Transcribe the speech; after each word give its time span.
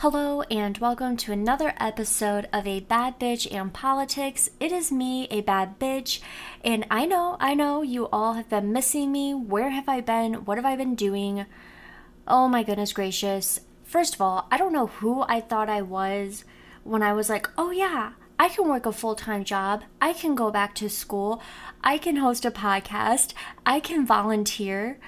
Hello, 0.00 0.42
and 0.50 0.76
welcome 0.76 1.16
to 1.16 1.32
another 1.32 1.72
episode 1.80 2.48
of 2.52 2.66
A 2.66 2.80
Bad 2.80 3.18
Bitch 3.18 3.50
and 3.50 3.72
Politics. 3.72 4.50
It 4.60 4.70
is 4.70 4.92
me, 4.92 5.26
a 5.30 5.40
bad 5.40 5.78
bitch, 5.78 6.20
and 6.62 6.84
I 6.90 7.06
know, 7.06 7.38
I 7.40 7.54
know 7.54 7.80
you 7.80 8.06
all 8.12 8.34
have 8.34 8.50
been 8.50 8.74
missing 8.74 9.10
me. 9.10 9.32
Where 9.32 9.70
have 9.70 9.88
I 9.88 10.02
been? 10.02 10.44
What 10.44 10.58
have 10.58 10.66
I 10.66 10.76
been 10.76 10.96
doing? 10.96 11.46
Oh 12.28 12.46
my 12.46 12.62
goodness 12.62 12.92
gracious. 12.92 13.60
First 13.84 14.14
of 14.14 14.20
all, 14.20 14.46
I 14.50 14.58
don't 14.58 14.74
know 14.74 14.88
who 14.88 15.22
I 15.22 15.40
thought 15.40 15.70
I 15.70 15.80
was 15.80 16.44
when 16.84 17.02
I 17.02 17.14
was 17.14 17.30
like, 17.30 17.48
oh 17.56 17.70
yeah, 17.70 18.12
I 18.38 18.50
can 18.50 18.68
work 18.68 18.84
a 18.84 18.92
full 18.92 19.14
time 19.14 19.44
job. 19.44 19.82
I 19.98 20.12
can 20.12 20.34
go 20.34 20.50
back 20.50 20.74
to 20.74 20.90
school. 20.90 21.40
I 21.82 21.96
can 21.96 22.16
host 22.16 22.44
a 22.44 22.50
podcast. 22.50 23.32
I 23.64 23.80
can 23.80 24.04
volunteer. 24.04 24.98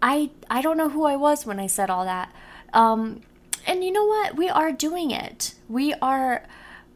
I 0.00 0.30
I 0.50 0.62
don't 0.62 0.78
know 0.78 0.88
who 0.88 1.04
I 1.04 1.16
was 1.16 1.44
when 1.44 1.60
I 1.60 1.66
said 1.66 1.90
all 1.90 2.06
that. 2.06 2.32
Um, 2.72 3.20
and 3.66 3.84
you 3.84 3.92
know 3.92 4.04
what? 4.04 4.36
We 4.36 4.48
are 4.48 4.72
doing 4.72 5.10
it. 5.10 5.54
We 5.68 5.94
are 5.94 6.44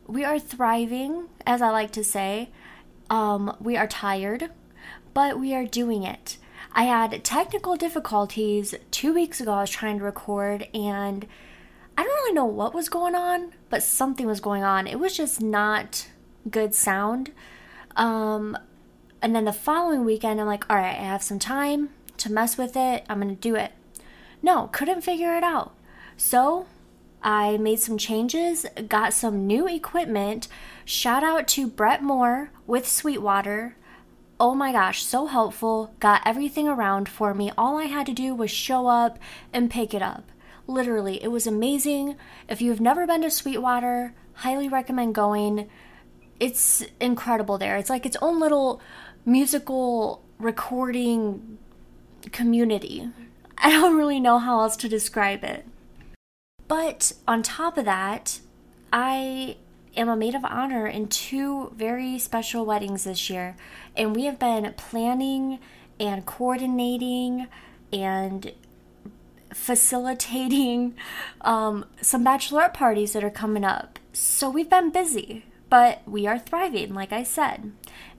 we 0.06 0.24
are 0.24 0.38
thriving, 0.38 1.28
as 1.46 1.62
I 1.62 1.70
like 1.70 1.90
to 1.92 2.04
say. 2.04 2.50
Um, 3.08 3.56
we 3.60 3.76
are 3.76 3.86
tired, 3.86 4.50
but 5.12 5.38
we 5.38 5.54
are 5.54 5.64
doing 5.64 6.02
it. 6.02 6.38
I 6.72 6.84
had 6.84 7.22
technical 7.24 7.76
difficulties 7.76 8.74
two 8.90 9.14
weeks 9.14 9.40
ago. 9.40 9.52
I 9.52 9.60
was 9.60 9.70
trying 9.70 9.98
to 9.98 10.04
record, 10.04 10.68
and 10.74 11.26
I 11.96 12.02
don't 12.02 12.14
really 12.14 12.34
know 12.34 12.44
what 12.44 12.74
was 12.74 12.88
going 12.88 13.14
on, 13.14 13.52
but 13.70 13.82
something 13.82 14.26
was 14.26 14.40
going 14.40 14.64
on. 14.64 14.86
It 14.86 14.98
was 14.98 15.16
just 15.16 15.40
not 15.40 16.08
good 16.50 16.74
sound. 16.74 17.30
Um, 17.96 18.58
and 19.22 19.34
then 19.34 19.44
the 19.44 19.52
following 19.52 20.04
weekend, 20.04 20.40
I'm 20.40 20.46
like, 20.46 20.68
all 20.68 20.76
right, 20.76 20.98
I 20.98 21.04
have 21.04 21.22
some 21.22 21.38
time 21.38 21.90
to 22.18 22.32
mess 22.32 22.58
with 22.58 22.76
it. 22.76 23.04
I'm 23.08 23.20
going 23.20 23.34
to 23.34 23.40
do 23.40 23.54
it. 23.54 23.72
No, 24.42 24.68
couldn't 24.72 25.02
figure 25.02 25.36
it 25.36 25.44
out. 25.44 25.73
So 26.16 26.66
I 27.22 27.56
made 27.56 27.80
some 27.80 27.96
changes, 27.96 28.66
got 28.88 29.14
some 29.14 29.46
new 29.46 29.66
equipment. 29.66 30.46
Shout 30.84 31.24
out 31.24 31.48
to 31.48 31.66
Brett 31.66 32.02
Moore 32.02 32.50
with 32.66 32.86
Sweetwater. 32.86 33.76
Oh 34.38 34.54
my 34.54 34.72
gosh, 34.72 35.04
so 35.04 35.26
helpful. 35.26 35.94
Got 36.00 36.22
everything 36.26 36.68
around 36.68 37.08
for 37.08 37.32
me. 37.32 37.50
All 37.56 37.78
I 37.78 37.84
had 37.84 38.04
to 38.06 38.12
do 38.12 38.34
was 38.34 38.50
show 38.50 38.88
up 38.88 39.18
and 39.52 39.70
pick 39.70 39.94
it 39.94 40.02
up. 40.02 40.30
Literally, 40.66 41.22
it 41.22 41.28
was 41.28 41.46
amazing. 41.46 42.16
If 42.48 42.60
you've 42.60 42.80
never 42.80 43.06
been 43.06 43.22
to 43.22 43.30
Sweetwater, 43.30 44.14
highly 44.34 44.68
recommend 44.68 45.14
going. 45.14 45.68
It's 46.40 46.84
incredible 47.00 47.58
there. 47.58 47.76
It's 47.76 47.90
like 47.90 48.04
its 48.04 48.16
own 48.20 48.40
little 48.40 48.80
musical 49.24 50.22
recording 50.38 51.58
community. 52.32 53.08
I 53.58 53.70
don't 53.70 53.96
really 53.96 54.20
know 54.20 54.38
how 54.38 54.60
else 54.60 54.76
to 54.78 54.88
describe 54.88 55.44
it. 55.44 55.64
But 56.68 57.12
on 57.28 57.42
top 57.42 57.76
of 57.78 57.84
that, 57.84 58.40
I 58.92 59.56
am 59.96 60.08
a 60.08 60.16
maid 60.16 60.34
of 60.34 60.44
honor 60.44 60.86
in 60.86 61.08
two 61.08 61.72
very 61.76 62.18
special 62.18 62.64
weddings 62.64 63.04
this 63.04 63.28
year. 63.30 63.56
And 63.96 64.14
we 64.14 64.24
have 64.24 64.38
been 64.38 64.72
planning 64.76 65.58
and 66.00 66.26
coordinating 66.26 67.46
and 67.92 68.52
facilitating 69.52 70.94
um, 71.42 71.84
some 72.00 72.24
bachelorette 72.24 72.74
parties 72.74 73.12
that 73.12 73.22
are 73.22 73.30
coming 73.30 73.64
up. 73.64 73.98
So 74.12 74.50
we've 74.50 74.70
been 74.70 74.90
busy, 74.90 75.44
but 75.70 76.02
we 76.06 76.26
are 76.26 76.38
thriving, 76.38 76.94
like 76.94 77.12
I 77.12 77.22
said. 77.22 77.72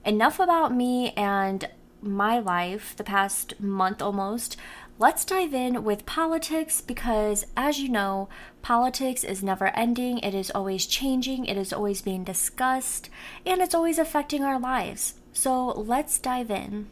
Enough 0.04 0.40
about 0.40 0.74
me 0.74 1.12
and 1.12 1.68
my 2.00 2.38
life 2.38 2.94
the 2.96 3.04
past 3.04 3.58
month 3.60 4.00
almost. 4.00 4.56
Let's 4.98 5.26
dive 5.26 5.52
in 5.52 5.84
with 5.84 6.06
politics 6.06 6.80
because, 6.80 7.44
as 7.54 7.78
you 7.78 7.90
know, 7.90 8.30
politics 8.62 9.24
is 9.24 9.42
never 9.42 9.66
ending, 9.76 10.18
it 10.20 10.34
is 10.34 10.50
always 10.50 10.86
changing, 10.86 11.44
it 11.44 11.58
is 11.58 11.70
always 11.70 12.00
being 12.00 12.24
discussed, 12.24 13.10
and 13.44 13.60
it's 13.60 13.74
always 13.74 13.98
affecting 13.98 14.42
our 14.42 14.58
lives. 14.58 15.14
So 15.34 15.66
let's 15.66 16.18
dive 16.18 16.50
in. 16.50 16.88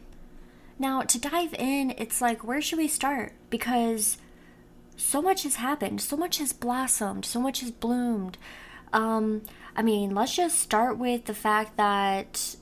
Now, 0.77 1.01
to 1.01 1.19
dive 1.19 1.55
in, 1.55 1.95
it's 1.97 2.21
like, 2.21 2.43
where 2.43 2.61
should 2.61 2.77
we 2.77 2.87
start? 2.87 3.33
Because 3.49 4.19
so 4.95 5.19
much 5.19 5.41
has 5.41 5.55
happened, 5.55 5.99
so 5.99 6.15
much 6.15 6.37
has 6.37 6.53
blossomed, 6.53 7.25
so 7.25 7.39
much 7.39 7.61
has 7.61 7.71
bloomed. 7.71 8.37
Um, 8.93 9.41
I 9.75 9.81
mean, 9.81 10.13
let's 10.13 10.35
just 10.35 10.59
start 10.59 10.99
with 10.99 11.25
the 11.25 11.33
fact 11.33 11.75
that 11.77 12.55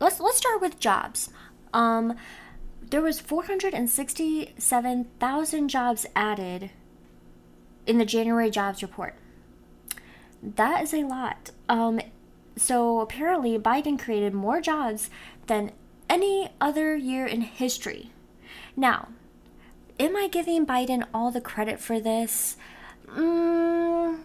let's 0.00 0.18
let's 0.18 0.38
start 0.38 0.62
with 0.62 0.80
jobs. 0.80 1.28
Um, 1.74 2.16
there 2.92 3.00
was 3.00 3.18
467,000 3.20 5.68
jobs 5.68 6.06
added 6.14 6.70
in 7.86 7.96
the 7.96 8.04
January 8.04 8.50
jobs 8.50 8.82
report. 8.82 9.14
That 10.42 10.82
is 10.82 10.92
a 10.92 11.04
lot. 11.04 11.52
Um, 11.70 12.02
so 12.54 13.00
apparently, 13.00 13.58
Biden 13.58 13.98
created 13.98 14.34
more 14.34 14.60
jobs 14.60 15.08
than 15.46 15.72
any 16.10 16.50
other 16.60 16.94
year 16.94 17.24
in 17.24 17.40
history. 17.40 18.12
Now, 18.76 19.08
am 19.98 20.14
I 20.14 20.28
giving 20.28 20.66
Biden 20.66 21.06
all 21.14 21.30
the 21.30 21.40
credit 21.40 21.80
for 21.80 21.98
this? 21.98 22.58
Mm, 23.06 24.18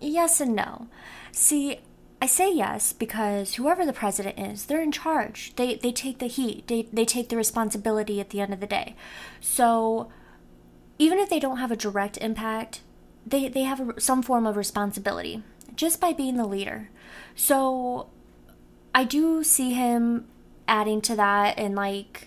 yes 0.00 0.40
and 0.40 0.56
no. 0.56 0.86
See, 1.32 1.80
I 2.26 2.28
say 2.28 2.52
yes 2.52 2.92
because 2.92 3.54
whoever 3.54 3.86
the 3.86 3.92
president 3.92 4.36
is, 4.36 4.66
they're 4.66 4.82
in 4.82 4.90
charge. 4.90 5.54
They 5.54 5.76
they 5.76 5.92
take 5.92 6.18
the 6.18 6.26
heat. 6.26 6.66
They 6.66 6.88
they 6.92 7.04
take 7.04 7.28
the 7.28 7.36
responsibility 7.36 8.18
at 8.18 8.30
the 8.30 8.40
end 8.40 8.52
of 8.52 8.58
the 8.58 8.66
day. 8.66 8.96
So 9.40 10.10
even 10.98 11.20
if 11.20 11.30
they 11.30 11.38
don't 11.38 11.58
have 11.58 11.70
a 11.70 11.76
direct 11.76 12.16
impact, 12.16 12.80
they 13.24 13.46
they 13.46 13.62
have 13.62 13.90
a, 13.90 14.00
some 14.00 14.22
form 14.22 14.44
of 14.44 14.56
responsibility 14.56 15.44
just 15.76 16.00
by 16.00 16.12
being 16.12 16.36
the 16.36 16.48
leader. 16.48 16.90
So 17.36 18.08
I 18.92 19.04
do 19.04 19.44
see 19.44 19.74
him 19.74 20.26
adding 20.66 21.00
to 21.02 21.14
that 21.14 21.56
and 21.56 21.76
like 21.76 22.26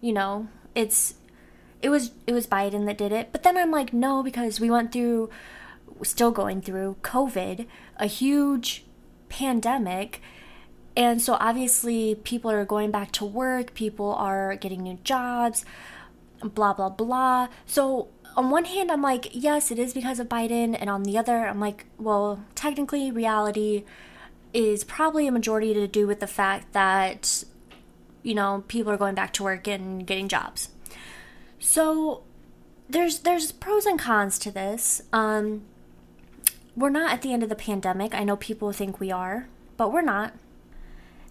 you 0.00 0.12
know, 0.12 0.46
it's 0.76 1.14
it 1.82 1.88
was 1.88 2.12
it 2.28 2.32
was 2.34 2.46
Biden 2.46 2.86
that 2.86 2.98
did 2.98 3.10
it. 3.10 3.32
But 3.32 3.42
then 3.42 3.56
I'm 3.56 3.72
like 3.72 3.92
no 3.92 4.22
because 4.22 4.60
we 4.60 4.70
went 4.70 4.92
through 4.92 5.28
still 6.04 6.30
going 6.30 6.62
through 6.62 6.98
COVID, 7.02 7.66
a 7.96 8.06
huge 8.06 8.84
pandemic. 9.34 10.22
And 10.96 11.20
so 11.20 11.36
obviously, 11.40 12.14
people 12.14 12.50
are 12.52 12.64
going 12.64 12.92
back 12.92 13.10
to 13.12 13.24
work, 13.24 13.74
people 13.74 14.14
are 14.14 14.54
getting 14.54 14.82
new 14.84 14.98
jobs, 15.02 15.64
blah, 16.40 16.72
blah, 16.72 16.88
blah. 16.88 17.48
So, 17.66 18.08
on 18.36 18.50
one 18.50 18.64
hand, 18.64 18.90
I'm 18.90 19.02
like, 19.02 19.28
yes, 19.32 19.70
it 19.70 19.78
is 19.78 19.92
because 19.92 20.20
of 20.20 20.28
Biden. 20.28 20.76
And 20.78 20.88
on 20.88 21.02
the 21.02 21.18
other, 21.18 21.46
I'm 21.46 21.60
like, 21.60 21.86
well, 21.98 22.44
technically, 22.54 23.10
reality 23.10 23.84
is 24.52 24.84
probably 24.84 25.26
a 25.26 25.32
majority 25.32 25.74
to 25.74 25.88
do 25.88 26.06
with 26.06 26.20
the 26.20 26.26
fact 26.28 26.72
that, 26.72 27.42
you 28.22 28.34
know, 28.34 28.64
people 28.68 28.92
are 28.92 28.96
going 28.96 29.16
back 29.16 29.32
to 29.34 29.42
work 29.42 29.66
and 29.66 30.06
getting 30.06 30.28
jobs. 30.28 30.68
So, 31.58 32.22
there's 32.88 33.20
there's 33.20 33.50
pros 33.50 33.84
and 33.86 33.98
cons 33.98 34.38
to 34.40 34.52
this. 34.52 35.02
Um, 35.12 35.62
we're 36.76 36.90
not 36.90 37.12
at 37.12 37.22
the 37.22 37.32
end 37.32 37.42
of 37.42 37.48
the 37.48 37.54
pandemic. 37.54 38.14
I 38.14 38.24
know 38.24 38.36
people 38.36 38.72
think 38.72 39.00
we 39.00 39.10
are, 39.10 39.48
but 39.76 39.92
we're 39.92 40.02
not. 40.02 40.34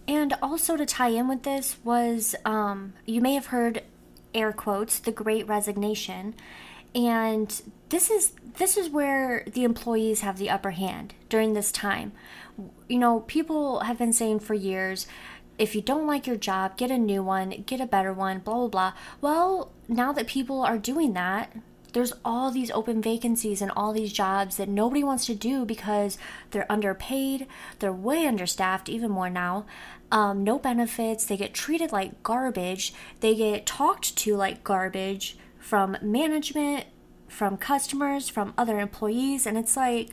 And 0.07 0.33
also 0.41 0.75
to 0.75 0.85
tie 0.85 1.09
in 1.09 1.27
with 1.27 1.43
this 1.43 1.77
was 1.83 2.35
um, 2.45 2.93
you 3.05 3.21
may 3.21 3.33
have 3.35 3.47
heard 3.47 3.83
air 4.33 4.51
quotes 4.51 4.99
the 4.99 5.11
great 5.11 5.47
resignation 5.47 6.35
and 6.95 7.61
this 7.89 8.09
is 8.09 8.33
this 8.57 8.77
is 8.77 8.89
where 8.89 9.43
the 9.51 9.63
employees 9.63 10.21
have 10.21 10.37
the 10.37 10.49
upper 10.49 10.71
hand 10.71 11.13
during 11.29 11.53
this 11.53 11.71
time 11.71 12.11
you 12.87 12.97
know 12.97 13.21
people 13.21 13.81
have 13.81 13.97
been 13.97 14.13
saying 14.13 14.39
for 14.39 14.53
years 14.53 15.07
if 15.57 15.75
you 15.75 15.81
don't 15.81 16.07
like 16.07 16.25
your 16.27 16.35
job 16.35 16.75
get 16.77 16.91
a 16.91 16.97
new 16.97 17.23
one 17.23 17.63
get 17.65 17.81
a 17.81 17.85
better 17.85 18.13
one 18.13 18.39
blah 18.39 18.55
blah 18.55 18.67
blah 18.67 18.93
well 19.21 19.71
now 19.87 20.11
that 20.11 20.27
people 20.27 20.61
are 20.61 20.77
doing 20.77 21.13
that 21.13 21.55
there's 21.93 22.13
all 22.25 22.51
these 22.51 22.71
open 22.71 23.01
vacancies 23.01 23.61
and 23.61 23.71
all 23.71 23.93
these 23.93 24.11
jobs 24.11 24.57
that 24.57 24.67
nobody 24.67 25.03
wants 25.03 25.25
to 25.27 25.35
do 25.35 25.63
because 25.63 26.18
they're 26.51 26.71
underpaid, 26.71 27.47
they're 27.79 27.94
way 27.94 28.25
understaffed, 28.25 28.89
even 28.89 29.12
more 29.12 29.29
now. 29.29 29.65
Um, 30.12 30.44
no 30.44 30.59
benefits, 30.59 31.25
they 31.25 31.38
get 31.38 31.53
treated 31.53 31.91
like 31.91 32.21
garbage, 32.23 32.94
they 33.19 33.35
get 33.35 33.65
talked 33.65 34.15
to 34.18 34.35
like 34.35 34.63
garbage 34.63 35.38
from 35.59 35.97
management, 36.01 36.85
from 37.27 37.57
customers, 37.57 38.29
from 38.29 38.53
other 38.57 38.79
employees, 38.79 39.45
and 39.45 39.57
it's 39.57 39.75
like, 39.77 40.09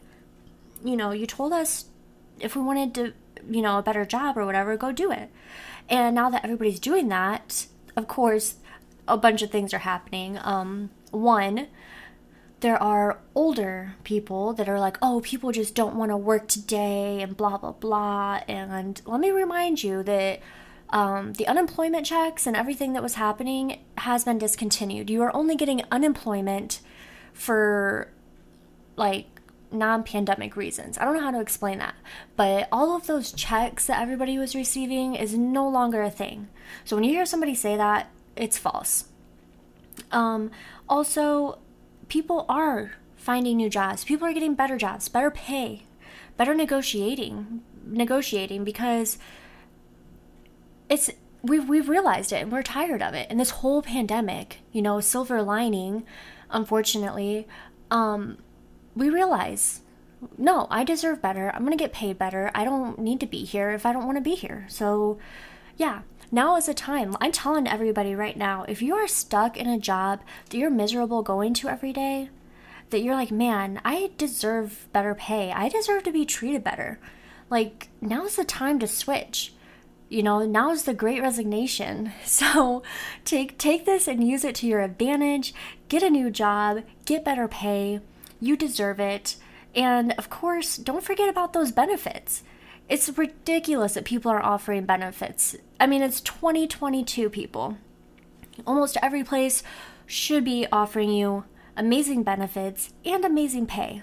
you 0.84 0.96
know, 0.96 1.10
you 1.10 1.26
told 1.26 1.52
us 1.52 1.87
if 2.38 2.56
we 2.56 2.62
wanted 2.62 2.94
to, 2.94 3.12
you 3.50 3.60
know, 3.60 3.78
a 3.78 3.82
better 3.82 4.05
job 4.05 4.38
or 4.38 4.46
whatever, 4.46 4.76
go 4.76 4.93
do 4.93 5.10
it. 5.12 5.31
And 5.88 6.14
now 6.14 6.31
that 6.31 6.44
everybody's 6.44 6.81
doing 6.81 7.08
that, 7.08 7.66
of 7.96 8.08
course, 8.08 8.55
a 9.06 9.16
bunch 9.16 9.43
of 9.43 9.50
things 9.50 9.75
are 9.75 9.78
happening. 9.78 10.38
Um, 10.43 10.90
one, 11.10 11.68
there 12.60 12.80
are 12.80 13.18
older 13.34 13.94
people 14.04 14.52
that 14.54 14.68
are 14.68 14.78
like, 14.78 14.98
oh, 15.00 15.20
people 15.20 15.52
just 15.52 15.74
don't 15.74 15.96
want 15.96 16.10
to 16.10 16.16
work 16.16 16.48
today 16.48 17.22
and 17.22 17.36
blah, 17.36 17.56
blah, 17.56 17.72
blah. 17.72 18.40
And 18.46 19.00
let 19.06 19.20
me 19.20 19.30
remind 19.30 19.82
you 19.82 20.02
that 20.02 20.40
um, 20.90 21.34
the 21.34 21.46
unemployment 21.46 22.04
checks 22.06 22.46
and 22.46 22.56
everything 22.56 22.92
that 22.92 23.02
was 23.02 23.14
happening 23.14 23.80
has 23.98 24.24
been 24.24 24.38
discontinued. 24.38 25.08
You 25.08 25.22
are 25.22 25.34
only 25.34 25.56
getting 25.56 25.82
unemployment 25.90 26.80
for 27.32 28.10
like 28.96 29.26
non 29.72 30.02
pandemic 30.02 30.56
reasons. 30.56 30.98
I 30.98 31.04
don't 31.04 31.14
know 31.14 31.22
how 31.22 31.30
to 31.30 31.40
explain 31.40 31.78
that, 31.78 31.94
but 32.36 32.68
all 32.72 32.94
of 32.96 33.06
those 33.06 33.32
checks 33.32 33.86
that 33.86 34.00
everybody 34.00 34.36
was 34.36 34.54
receiving 34.54 35.14
is 35.14 35.34
no 35.34 35.68
longer 35.68 36.02
a 36.02 36.10
thing. 36.10 36.48
So 36.84 36.96
when 36.96 37.04
you 37.04 37.12
hear 37.12 37.26
somebody 37.26 37.54
say 37.54 37.76
that, 37.76 38.10
it's 38.36 38.58
false. 38.58 39.04
Um, 40.11 40.50
also, 40.88 41.58
people 42.08 42.47
are 42.49 42.93
finding 43.17 43.56
new 43.56 43.70
jobs. 43.70 44.05
People 44.05 44.26
are 44.26 44.32
getting 44.32 44.55
better 44.55 44.76
jobs, 44.76 45.08
better 45.08 45.31
pay, 45.31 45.85
better 46.37 46.55
negotiating, 46.55 47.62
negotiating 47.85 48.64
because 48.64 49.19
it's 50.88 51.11
we've 51.43 51.69
we've 51.69 51.88
realized 51.88 52.32
it 52.32 52.43
and 52.43 52.52
we're 52.52 52.62
tired 52.62 53.02
of 53.02 53.14
it. 53.14 53.26
And 53.31 53.38
this 53.38 53.50
whole 53.50 53.82
pandemic, 53.82 54.58
you 54.73 54.82
know, 54.82 55.00
silver 55.00 55.43
lining, 55.43 56.05
unfortunately, 56.50 57.46
um, 57.91 58.38
we 58.94 59.08
realize 59.08 59.81
no, 60.37 60.67
I 60.70 60.85
deserve 60.85 61.23
better. 61.23 61.50
I'm 61.55 61.67
to 61.70 61.76
get 61.76 61.93
paid 61.93 62.19
better. 62.19 62.50
I 62.55 62.64
don't 62.64 62.99
need 62.99 63.20
to 63.20 63.26
be 63.26 63.44
here 63.44 63.70
if 63.70 63.87
I 63.87 63.93
don't 63.93 64.05
want 64.05 64.19
to 64.19 64.23
be 64.23 64.35
here. 64.35 64.67
So, 64.69 65.19
yeah, 65.76 66.03
now 66.31 66.56
is 66.56 66.67
the 66.67 66.75
time. 66.75 67.17
I'm 67.21 67.32
telling 67.32 67.67
everybody 67.67 68.15
right 68.15 68.37
now 68.37 68.65
if 68.69 68.82
you 68.82 68.94
are 68.94 69.09
stuck 69.09 69.56
in 69.56 69.67
a 69.67 69.79
job 69.79 70.21
that 70.49 70.56
you're 70.56 70.71
miserable 70.71 71.23
going 71.23 71.55
to 71.55 71.69
every 71.69 71.93
day, 71.93 72.31
that 72.91 73.03
you're 73.03 73.15
like, 73.15 73.31
man, 73.31 73.81
I 73.85 74.12
deserve 74.17 74.88
better 74.93 75.15
pay. 75.15 75.53
I 75.53 75.69
deserve 75.69 76.05
to 76.05 76.12
be 76.12 76.25
treated 76.25 76.62
better. 76.62 76.99
Like, 77.49 77.88
now 78.00 78.25
is 78.27 78.37
the 78.37 78.44
time 78.44 78.79
to 78.79 78.87
switch. 78.87 79.53
You 80.09 80.23
know, 80.23 80.44
now 80.44 80.71
is 80.71 80.85
the 80.85 80.94
great 80.94 81.23
resignation. 81.23 82.12
So 82.25 82.82
take 83.25 83.59
take 83.59 83.85
this 83.85 84.09
and 84.09 84.27
use 84.27 84.44
it 84.44 84.55
to 84.56 84.67
your 84.67 84.81
advantage. 84.81 85.55
Get 85.88 86.03
a 86.03 86.11
new 86.11 86.31
job, 86.31 86.82
get 87.05 87.25
better 87.25 87.49
pay. 87.49 88.00
You 88.41 88.56
deserve 88.56 88.99
it. 89.00 89.37
And 89.75 90.12
of 90.12 90.31
course, 90.31 90.77
don't 90.77 91.05
forget 91.05 91.29
about 91.29 91.53
those 91.53 91.71
benefits. 91.73 92.43
It's 92.90 93.16
ridiculous 93.16 93.94
that 93.94 94.04
people 94.04 94.32
are 94.32 94.42
offering 94.42 94.84
benefits. 94.84 95.54
I 95.78 95.87
mean, 95.87 96.02
it's 96.02 96.20
2022 96.20 97.31
people. 97.31 97.78
Almost 98.66 98.96
every 99.00 99.22
place 99.22 99.62
should 100.06 100.44
be 100.44 100.66
offering 100.72 101.10
you 101.10 101.44
amazing 101.76 102.25
benefits 102.25 102.92
and 103.04 103.25
amazing 103.25 103.66
pay. 103.66 104.02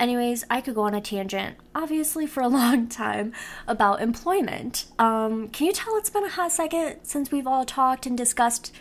Anyways, 0.00 0.44
I 0.50 0.60
could 0.60 0.74
go 0.74 0.82
on 0.82 0.94
a 0.94 1.00
tangent, 1.00 1.58
obviously 1.72 2.26
for 2.26 2.42
a 2.42 2.48
long 2.60 2.88
time, 2.88 3.32
about 3.68 4.02
employment. 4.02 4.86
Um, 4.98 5.46
can 5.48 5.68
you 5.68 5.72
tell 5.72 5.96
it's 5.96 6.10
been 6.10 6.24
a 6.24 6.28
hot 6.28 6.50
second 6.50 6.96
since 7.04 7.30
we've 7.30 7.46
all 7.46 7.64
talked 7.64 8.04
and 8.04 8.18
discussed 8.18 8.74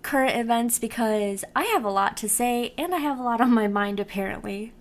current 0.00 0.34
events? 0.34 0.78
Because 0.78 1.44
I 1.54 1.64
have 1.64 1.84
a 1.84 1.90
lot 1.90 2.16
to 2.16 2.28
say 2.28 2.72
and 2.78 2.94
I 2.94 3.00
have 3.00 3.18
a 3.18 3.22
lot 3.22 3.42
on 3.42 3.52
my 3.52 3.68
mind, 3.68 4.00
apparently. 4.00 4.72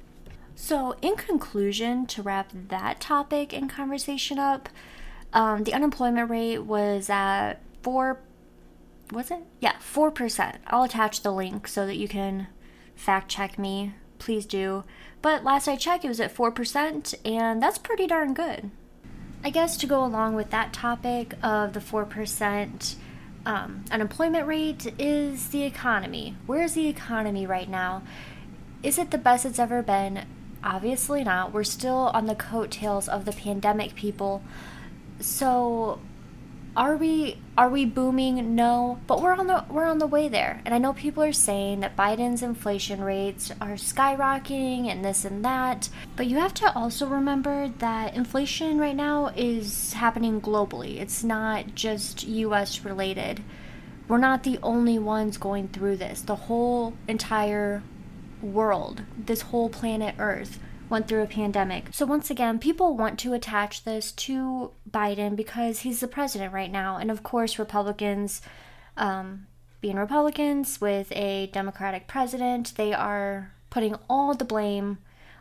So, 0.61 0.97
in 1.01 1.15
conclusion, 1.15 2.05
to 2.07 2.21
wrap 2.21 2.51
that 2.67 2.99
topic 2.99 3.53
and 3.53 3.69
conversation 3.69 4.37
up, 4.37 4.67
um, 5.31 5.63
the 5.63 5.73
unemployment 5.73 6.29
rate 6.29 6.59
was 6.59 7.09
at 7.09 7.61
four. 7.81 8.19
Was 9.13 9.31
it? 9.31 9.39
Yeah, 9.61 9.79
four 9.79 10.11
percent. 10.11 10.57
I'll 10.67 10.83
attach 10.83 11.21
the 11.21 11.31
link 11.31 11.65
so 11.65 11.85
that 11.85 11.95
you 11.95 12.09
can 12.09 12.47
fact 12.93 13.29
check 13.29 13.57
me. 13.57 13.93
Please 14.19 14.45
do. 14.45 14.83
But 15.21 15.45
last 15.45 15.69
I 15.69 15.77
checked, 15.77 16.03
it 16.03 16.09
was 16.09 16.19
at 16.19 16.29
four 16.29 16.51
percent, 16.51 17.15
and 17.23 17.63
that's 17.63 17.77
pretty 17.77 18.05
darn 18.05 18.33
good. 18.33 18.69
I 19.45 19.51
guess 19.51 19.77
to 19.77 19.87
go 19.87 20.03
along 20.03 20.35
with 20.35 20.49
that 20.51 20.73
topic 20.73 21.35
of 21.41 21.71
the 21.71 21.81
four 21.81 22.03
percent 22.03 22.97
um, 23.45 23.85
unemployment 23.91 24.45
rate 24.45 24.93
is 24.99 25.49
the 25.49 25.63
economy. 25.63 26.35
Where's 26.45 26.73
the 26.73 26.89
economy 26.89 27.47
right 27.47 27.69
now? 27.69 28.03
Is 28.83 28.97
it 28.99 29.11
the 29.11 29.17
best 29.17 29.45
it's 29.45 29.57
ever 29.57 29.81
been? 29.81 30.25
Obviously 30.63 31.23
not. 31.23 31.53
We're 31.53 31.63
still 31.63 32.11
on 32.13 32.25
the 32.25 32.35
coattails 32.35 33.07
of 33.07 33.25
the 33.25 33.31
pandemic, 33.31 33.95
people. 33.95 34.43
So 35.19 35.99
are 36.75 36.95
we 36.95 37.37
are 37.57 37.69
we 37.69 37.83
booming? 37.83 38.55
No, 38.55 38.99
but 39.07 39.21
we're 39.21 39.33
on 39.33 39.47
the 39.47 39.65
we're 39.69 39.85
on 39.85 39.97
the 39.97 40.07
way 40.07 40.27
there. 40.27 40.61
And 40.63 40.73
I 40.73 40.77
know 40.77 40.93
people 40.93 41.23
are 41.23 41.33
saying 41.33 41.79
that 41.81 41.97
Biden's 41.97 42.43
inflation 42.43 43.01
rates 43.01 43.51
are 43.59 43.73
skyrocketing 43.73 44.87
and 44.87 45.03
this 45.03 45.25
and 45.25 45.43
that, 45.43 45.89
but 46.15 46.27
you 46.27 46.37
have 46.37 46.53
to 46.55 46.73
also 46.73 47.07
remember 47.07 47.67
that 47.79 48.15
inflation 48.15 48.79
right 48.79 48.95
now 48.95 49.27
is 49.35 49.93
happening 49.93 50.39
globally. 50.39 50.99
It's 51.01 51.23
not 51.23 51.75
just 51.75 52.25
US 52.27 52.85
related. 52.85 53.43
We're 54.07 54.17
not 54.17 54.43
the 54.43 54.59
only 54.63 54.97
ones 54.97 55.37
going 55.37 55.67
through 55.67 55.97
this. 55.97 56.21
The 56.21 56.35
whole 56.35 56.93
entire 57.07 57.83
world, 58.41 59.03
this 59.17 59.41
whole 59.41 59.69
planet 59.69 60.15
Earth, 60.17 60.59
went 60.89 61.07
through 61.07 61.21
a 61.21 61.27
pandemic. 61.27 61.89
So, 61.91 62.05
once 62.05 62.29
again, 62.29 62.59
people 62.59 62.97
want 62.97 63.19
to 63.19 63.33
attach 63.33 63.83
this 63.83 64.11
to 64.13 64.71
Biden 64.89 65.35
because 65.35 65.79
he's 65.79 65.99
the 65.99 66.07
president 66.07 66.53
right 66.53 66.71
now. 66.71 66.97
And 66.97 67.11
of 67.11 67.23
course, 67.23 67.59
Republicans, 67.59 68.41
um, 68.97 69.47
being 69.81 69.97
Republicans 69.97 70.81
with 70.81 71.11
a 71.11 71.47
Democratic 71.47 72.07
president, 72.07 72.73
they 72.75 72.93
are 72.93 73.53
putting 73.69 73.95
all 74.09 74.33
the 74.33 74.45
blame 74.45 74.97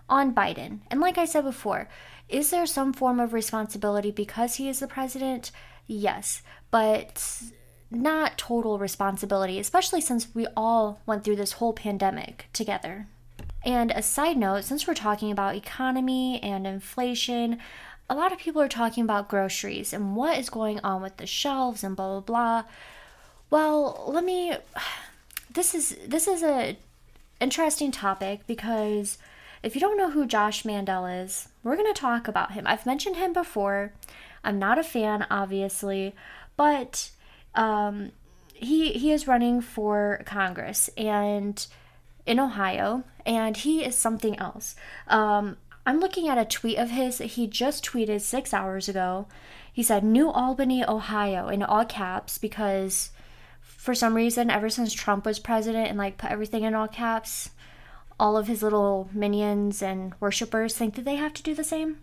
on 0.08 0.34
Biden. 0.34 0.80
And 0.90 1.00
like 1.00 1.18
I 1.18 1.24
said 1.24 1.44
before, 1.44 1.88
is 2.28 2.50
there 2.50 2.66
some 2.66 2.92
form 2.92 3.20
of 3.20 3.32
responsibility 3.32 4.10
because 4.10 4.56
he 4.56 4.68
is 4.68 4.80
the 4.80 4.86
president? 4.86 5.50
Yes. 5.86 6.42
But 6.70 7.42
not 7.90 8.36
total 8.36 8.78
responsibility, 8.78 9.58
especially 9.58 10.00
since 10.00 10.34
we 10.34 10.46
all 10.56 11.00
went 11.06 11.24
through 11.24 11.36
this 11.36 11.52
whole 11.52 11.72
pandemic 11.72 12.46
together. 12.52 13.06
And 13.64 13.90
a 13.90 14.02
side 14.02 14.36
note, 14.36 14.64
since 14.64 14.86
we're 14.86 14.94
talking 14.94 15.30
about 15.30 15.56
economy 15.56 16.40
and 16.42 16.66
inflation, 16.66 17.58
a 18.08 18.14
lot 18.14 18.32
of 18.32 18.38
people 18.38 18.62
are 18.62 18.68
talking 18.68 19.04
about 19.04 19.28
groceries 19.28 19.92
and 19.92 20.16
what 20.16 20.38
is 20.38 20.50
going 20.50 20.80
on 20.80 21.02
with 21.02 21.16
the 21.16 21.26
shelves 21.26 21.84
and 21.84 21.96
blah 21.96 22.20
blah 22.20 22.62
blah. 22.62 22.64
Well, 23.50 24.04
let 24.08 24.24
me 24.24 24.54
this 25.52 25.74
is 25.74 25.96
this 26.06 26.28
is 26.28 26.42
a 26.42 26.76
interesting 27.40 27.90
topic 27.90 28.46
because 28.46 29.18
if 29.62 29.74
you 29.74 29.80
don't 29.80 29.96
know 29.96 30.10
who 30.10 30.26
Josh 30.26 30.64
Mandel 30.64 31.06
is, 31.06 31.48
we're 31.62 31.76
going 31.76 31.92
to 31.92 32.00
talk 32.00 32.28
about 32.28 32.52
him. 32.52 32.66
I've 32.66 32.86
mentioned 32.86 33.16
him 33.16 33.32
before. 33.32 33.92
I'm 34.44 34.58
not 34.58 34.78
a 34.78 34.84
fan 34.84 35.26
obviously, 35.30 36.14
but 36.56 37.10
um, 37.58 38.12
he 38.54 38.92
he 38.92 39.10
is 39.10 39.26
running 39.26 39.60
for 39.60 40.22
Congress 40.24 40.88
and 40.96 41.66
in 42.24 42.38
Ohio, 42.38 43.02
and 43.26 43.56
he 43.56 43.84
is 43.84 43.96
something 43.96 44.38
else. 44.38 44.76
Um, 45.08 45.56
I'm 45.84 45.98
looking 45.98 46.28
at 46.28 46.38
a 46.38 46.44
tweet 46.44 46.78
of 46.78 46.90
his 46.90 47.18
that 47.18 47.32
he 47.32 47.46
just 47.46 47.84
tweeted 47.84 48.20
six 48.20 48.54
hours 48.54 48.88
ago. 48.88 49.26
He 49.72 49.82
said 49.82 50.04
New 50.04 50.30
Albany, 50.30 50.84
Ohio, 50.86 51.48
in 51.48 51.62
all 51.62 51.84
caps 51.84 52.38
because 52.38 53.10
for 53.60 53.94
some 53.94 54.14
reason, 54.14 54.50
ever 54.50 54.68
since 54.68 54.92
Trump 54.92 55.26
was 55.26 55.38
president 55.38 55.88
and 55.88 55.98
like 55.98 56.18
put 56.18 56.30
everything 56.30 56.62
in 56.62 56.74
all 56.74 56.88
caps, 56.88 57.50
all 58.20 58.36
of 58.36 58.46
his 58.46 58.62
little 58.62 59.08
minions 59.12 59.82
and 59.82 60.12
worshippers 60.20 60.76
think 60.76 60.94
that 60.94 61.04
they 61.04 61.16
have 61.16 61.34
to 61.34 61.42
do 61.42 61.54
the 61.54 61.64
same. 61.64 61.98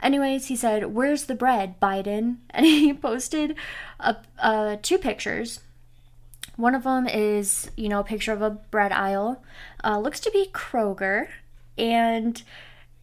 Anyways, 0.00 0.46
he 0.46 0.56
said, 0.56 0.94
Where's 0.94 1.24
the 1.24 1.34
bread, 1.34 1.80
Biden? 1.80 2.38
And 2.50 2.66
he 2.66 2.92
posted 2.92 3.56
a, 4.00 4.16
uh, 4.38 4.76
two 4.82 4.98
pictures. 4.98 5.60
One 6.56 6.74
of 6.74 6.84
them 6.84 7.06
is, 7.06 7.70
you 7.76 7.88
know, 7.88 8.00
a 8.00 8.04
picture 8.04 8.32
of 8.32 8.42
a 8.42 8.50
bread 8.50 8.92
aisle. 8.92 9.42
Uh, 9.84 9.98
looks 9.98 10.20
to 10.20 10.30
be 10.30 10.50
Kroger. 10.52 11.28
And 11.76 12.42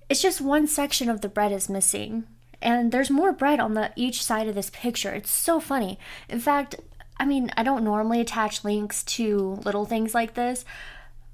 it's 0.09 0.21
just 0.21 0.41
one 0.41 0.67
section 0.67 1.09
of 1.09 1.21
the 1.21 1.29
bread 1.29 1.51
is 1.51 1.69
missing. 1.69 2.25
And 2.61 2.91
there's 2.91 3.09
more 3.09 3.31
bread 3.31 3.59
on 3.59 3.73
the 3.73 3.91
each 3.95 4.23
side 4.23 4.47
of 4.47 4.55
this 4.55 4.69
picture. 4.71 5.13
It's 5.13 5.31
so 5.31 5.59
funny. 5.59 5.99
In 6.29 6.39
fact, 6.39 6.75
I 7.17 7.25
mean, 7.25 7.51
I 7.55 7.63
don't 7.63 7.83
normally 7.83 8.19
attach 8.19 8.63
links 8.63 9.03
to 9.03 9.59
little 9.63 9.85
things 9.85 10.13
like 10.13 10.33
this, 10.33 10.65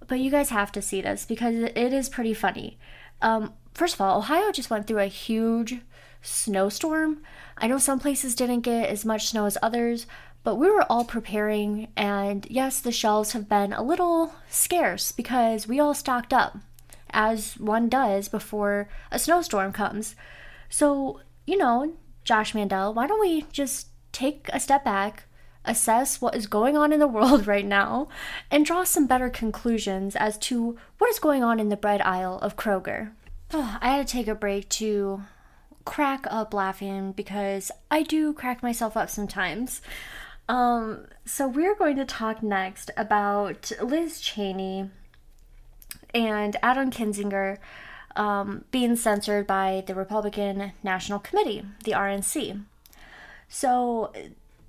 but 0.07 0.19
you 0.19 0.29
guys 0.29 0.49
have 0.49 0.71
to 0.73 0.81
see 0.81 1.01
this 1.01 1.25
because 1.25 1.55
it 1.55 1.75
is 1.93 2.09
pretty 2.09 2.33
funny. 2.33 2.77
Um, 3.21 3.53
first 3.73 3.95
of 3.95 4.01
all, 4.01 4.19
Ohio 4.19 4.51
just 4.51 4.69
went 4.69 4.87
through 4.87 4.99
a 4.99 5.07
huge 5.07 5.79
snowstorm. 6.21 7.21
I 7.57 7.67
know 7.67 7.77
some 7.77 7.99
places 7.99 8.35
didn't 8.35 8.61
get 8.61 8.89
as 8.89 9.05
much 9.05 9.27
snow 9.27 9.45
as 9.45 9.57
others, 9.61 10.05
but 10.43 10.55
we 10.55 10.69
were 10.69 10.85
all 10.89 11.05
preparing, 11.05 11.89
and 11.95 12.47
yes, 12.49 12.79
the 12.79 12.91
shelves 12.91 13.33
have 13.33 13.47
been 13.47 13.73
a 13.73 13.83
little 13.83 14.33
scarce 14.49 15.11
because 15.11 15.67
we 15.67 15.79
all 15.79 15.93
stocked 15.93 16.33
up, 16.33 16.57
as 17.11 17.57
one 17.59 17.89
does 17.89 18.27
before 18.27 18.89
a 19.11 19.19
snowstorm 19.19 19.71
comes. 19.71 20.15
So, 20.69 21.19
you 21.45 21.57
know, 21.57 21.93
Josh 22.23 22.55
Mandel, 22.55 22.93
why 22.93 23.05
don't 23.05 23.19
we 23.19 23.45
just 23.51 23.87
take 24.11 24.49
a 24.51 24.59
step 24.59 24.83
back, 24.83 25.25
assess 25.63 26.19
what 26.19 26.35
is 26.35 26.47
going 26.47 26.75
on 26.75 26.91
in 26.91 26.99
the 26.99 27.07
world 27.19 27.45
right 27.45 27.65
now, 27.65 28.07
and 28.49 28.65
draw 28.65 28.83
some 28.83 29.05
better 29.05 29.29
conclusions 29.29 30.15
as 30.15 30.39
to 30.39 30.75
what 30.97 31.09
is 31.09 31.19
going 31.19 31.43
on 31.43 31.59
in 31.59 31.69
the 31.69 31.77
bread 31.77 32.01
aisle 32.01 32.39
of 32.39 32.55
Kroger. 32.55 33.11
Oh, 33.53 33.77
I 33.81 33.89
had 33.89 34.07
to 34.07 34.11
take 34.11 34.27
a 34.27 34.35
break 34.35 34.69
to 34.69 35.23
crack 35.85 36.25
up 36.29 36.53
laughing 36.53 37.11
because 37.11 37.71
I 37.89 38.03
do 38.03 38.33
crack 38.33 38.61
myself 38.61 38.95
up 38.95 39.09
sometimes. 39.09 39.81
Um, 40.47 41.07
so 41.25 41.47
we're 41.47 41.75
going 41.75 41.95
to 41.97 42.05
talk 42.05 42.43
next 42.43 42.91
about 42.97 43.71
Liz 43.81 44.19
Cheney 44.19 44.89
and 46.13 46.57
Adam 46.61 46.91
Kinzinger 46.91 47.57
um, 48.15 48.65
being 48.71 48.95
censored 48.95 49.47
by 49.47 49.83
the 49.87 49.95
Republican 49.95 50.73
National 50.83 51.19
Committee, 51.19 51.63
the 51.85 51.91
RNC. 51.91 52.63
So 53.47 54.11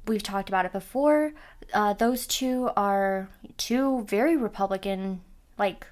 we've 0.06 0.22
talked 0.22 0.48
about 0.48 0.66
it 0.66 0.72
before. 0.72 1.32
Uh, 1.74 1.94
those 1.94 2.26
two 2.26 2.70
are 2.76 3.28
two 3.56 4.04
very 4.04 4.36
Republican, 4.36 5.20
like 5.58 5.86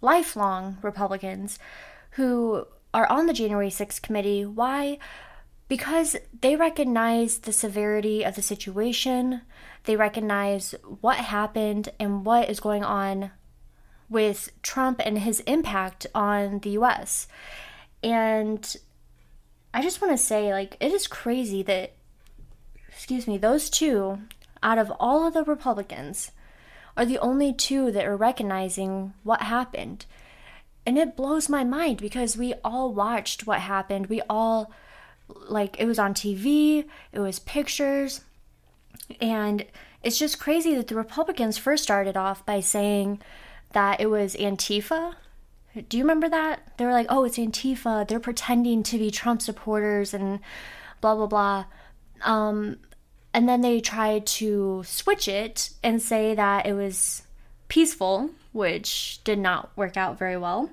lifelong 0.00 0.78
Republicans, 0.82 1.58
who 2.18 2.66
are 2.92 3.06
on 3.06 3.26
the 3.26 3.32
January 3.32 3.70
6th 3.70 4.02
committee. 4.02 4.44
Why? 4.44 4.98
Because 5.68 6.16
they 6.40 6.56
recognize 6.56 7.38
the 7.38 7.52
severity 7.52 8.24
of 8.24 8.34
the 8.34 8.42
situation, 8.42 9.42
they 9.84 9.94
recognize 9.94 10.74
what 11.00 11.18
happened 11.18 11.90
and 12.00 12.26
what 12.26 12.50
is 12.50 12.58
going 12.58 12.82
on 12.82 13.30
with 14.08 14.50
Trump 14.62 15.00
and 15.04 15.20
his 15.20 15.38
impact 15.40 16.08
on 16.12 16.58
the 16.58 16.70
US. 16.70 17.28
And 18.02 18.76
I 19.72 19.80
just 19.80 20.02
want 20.02 20.12
to 20.12 20.18
say, 20.18 20.52
like, 20.52 20.76
it 20.80 20.90
is 20.90 21.06
crazy 21.06 21.62
that, 21.62 21.92
excuse 22.88 23.28
me, 23.28 23.38
those 23.38 23.70
two, 23.70 24.18
out 24.60 24.78
of 24.78 24.90
all 24.98 25.24
of 25.24 25.34
the 25.34 25.44
Republicans, 25.44 26.32
are 26.96 27.04
the 27.04 27.18
only 27.18 27.52
two 27.52 27.92
that 27.92 28.06
are 28.06 28.16
recognizing 28.16 29.14
what 29.22 29.42
happened. 29.42 30.04
And 30.88 30.96
it 30.96 31.16
blows 31.16 31.50
my 31.50 31.64
mind 31.64 31.98
because 32.00 32.34
we 32.38 32.54
all 32.64 32.94
watched 32.94 33.46
what 33.46 33.60
happened. 33.60 34.06
We 34.06 34.22
all, 34.30 34.72
like, 35.28 35.78
it 35.78 35.84
was 35.84 35.98
on 35.98 36.14
TV, 36.14 36.86
it 37.12 37.20
was 37.20 37.38
pictures, 37.40 38.22
and 39.20 39.66
it's 40.02 40.18
just 40.18 40.40
crazy 40.40 40.74
that 40.76 40.86
the 40.86 40.94
Republicans 40.94 41.58
first 41.58 41.82
started 41.82 42.16
off 42.16 42.46
by 42.46 42.60
saying, 42.60 43.20
that 43.72 44.00
it 44.00 44.06
was 44.06 44.34
Antifa. 44.36 45.14
Do 45.88 45.96
you 45.96 46.04
remember 46.04 46.28
that? 46.28 46.72
They 46.76 46.84
were 46.84 46.92
like, 46.92 47.06
oh, 47.08 47.24
it's 47.24 47.38
Antifa. 47.38 48.08
They're 48.08 48.20
pretending 48.20 48.82
to 48.84 48.98
be 48.98 49.10
Trump 49.10 49.42
supporters 49.42 50.14
and 50.14 50.40
blah, 51.00 51.14
blah, 51.14 51.26
blah. 51.26 51.64
Um, 52.22 52.78
and 53.34 53.48
then 53.48 53.60
they 53.60 53.80
tried 53.80 54.26
to 54.26 54.82
switch 54.84 55.28
it 55.28 55.70
and 55.82 56.00
say 56.00 56.34
that 56.34 56.66
it 56.66 56.72
was 56.72 57.22
peaceful, 57.68 58.30
which 58.52 59.20
did 59.24 59.38
not 59.38 59.70
work 59.76 59.96
out 59.96 60.18
very 60.18 60.36
well. 60.36 60.70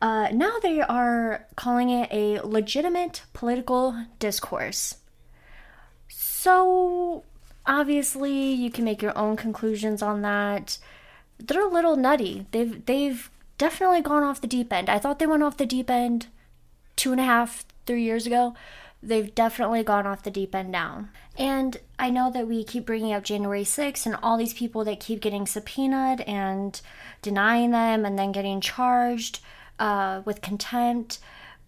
Uh, 0.00 0.28
now 0.32 0.58
they 0.62 0.80
are 0.80 1.44
calling 1.56 1.90
it 1.90 2.08
a 2.12 2.40
legitimate 2.40 3.22
political 3.32 4.06
discourse. 4.18 4.96
So, 6.08 7.24
obviously, 7.66 8.52
you 8.52 8.70
can 8.70 8.84
make 8.84 9.02
your 9.02 9.16
own 9.18 9.36
conclusions 9.36 10.02
on 10.02 10.22
that 10.22 10.78
they're 11.38 11.66
a 11.66 11.70
little 11.70 11.96
nutty. 11.96 12.46
They've 12.50 12.84
they've 12.86 13.30
definitely 13.56 14.02
gone 14.02 14.22
off 14.22 14.40
the 14.40 14.46
deep 14.46 14.72
end. 14.72 14.88
I 14.88 14.98
thought 14.98 15.18
they 15.18 15.26
went 15.26 15.42
off 15.42 15.56
the 15.56 15.66
deep 15.66 15.90
end 15.90 16.26
two 16.96 17.12
and 17.12 17.20
a 17.20 17.24
half, 17.24 17.64
three 17.86 18.02
years 18.02 18.26
ago. 18.26 18.54
They've 19.02 19.32
definitely 19.32 19.84
gone 19.84 20.06
off 20.06 20.22
the 20.22 20.30
deep 20.30 20.54
end 20.54 20.70
now. 20.70 21.08
And 21.36 21.76
I 21.98 22.10
know 22.10 22.30
that 22.32 22.48
we 22.48 22.64
keep 22.64 22.84
bringing 22.84 23.12
up 23.12 23.22
January 23.22 23.64
6th 23.64 24.06
and 24.06 24.16
all 24.22 24.36
these 24.36 24.54
people 24.54 24.84
that 24.84 25.00
keep 25.00 25.20
getting 25.20 25.46
subpoenaed 25.46 26.22
and 26.22 26.80
denying 27.22 27.70
them 27.70 28.04
and 28.04 28.18
then 28.18 28.32
getting 28.32 28.60
charged 28.60 29.40
uh, 29.78 30.22
with 30.24 30.42
contempt 30.42 31.20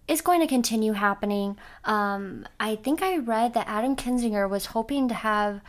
is 0.09 0.21
going 0.21 0.41
to 0.41 0.47
continue 0.49 0.93
happening. 0.93 1.57
Um, 1.85 2.49
I 2.59 2.75
think 2.75 3.01
I 3.01 3.19
read 3.19 3.55
that 3.55 3.69
Adam 3.69 3.95
Kinzinger 3.95 4.51
was 4.51 4.67
hoping 4.67 5.09
to 5.09 5.15
have 5.15 5.61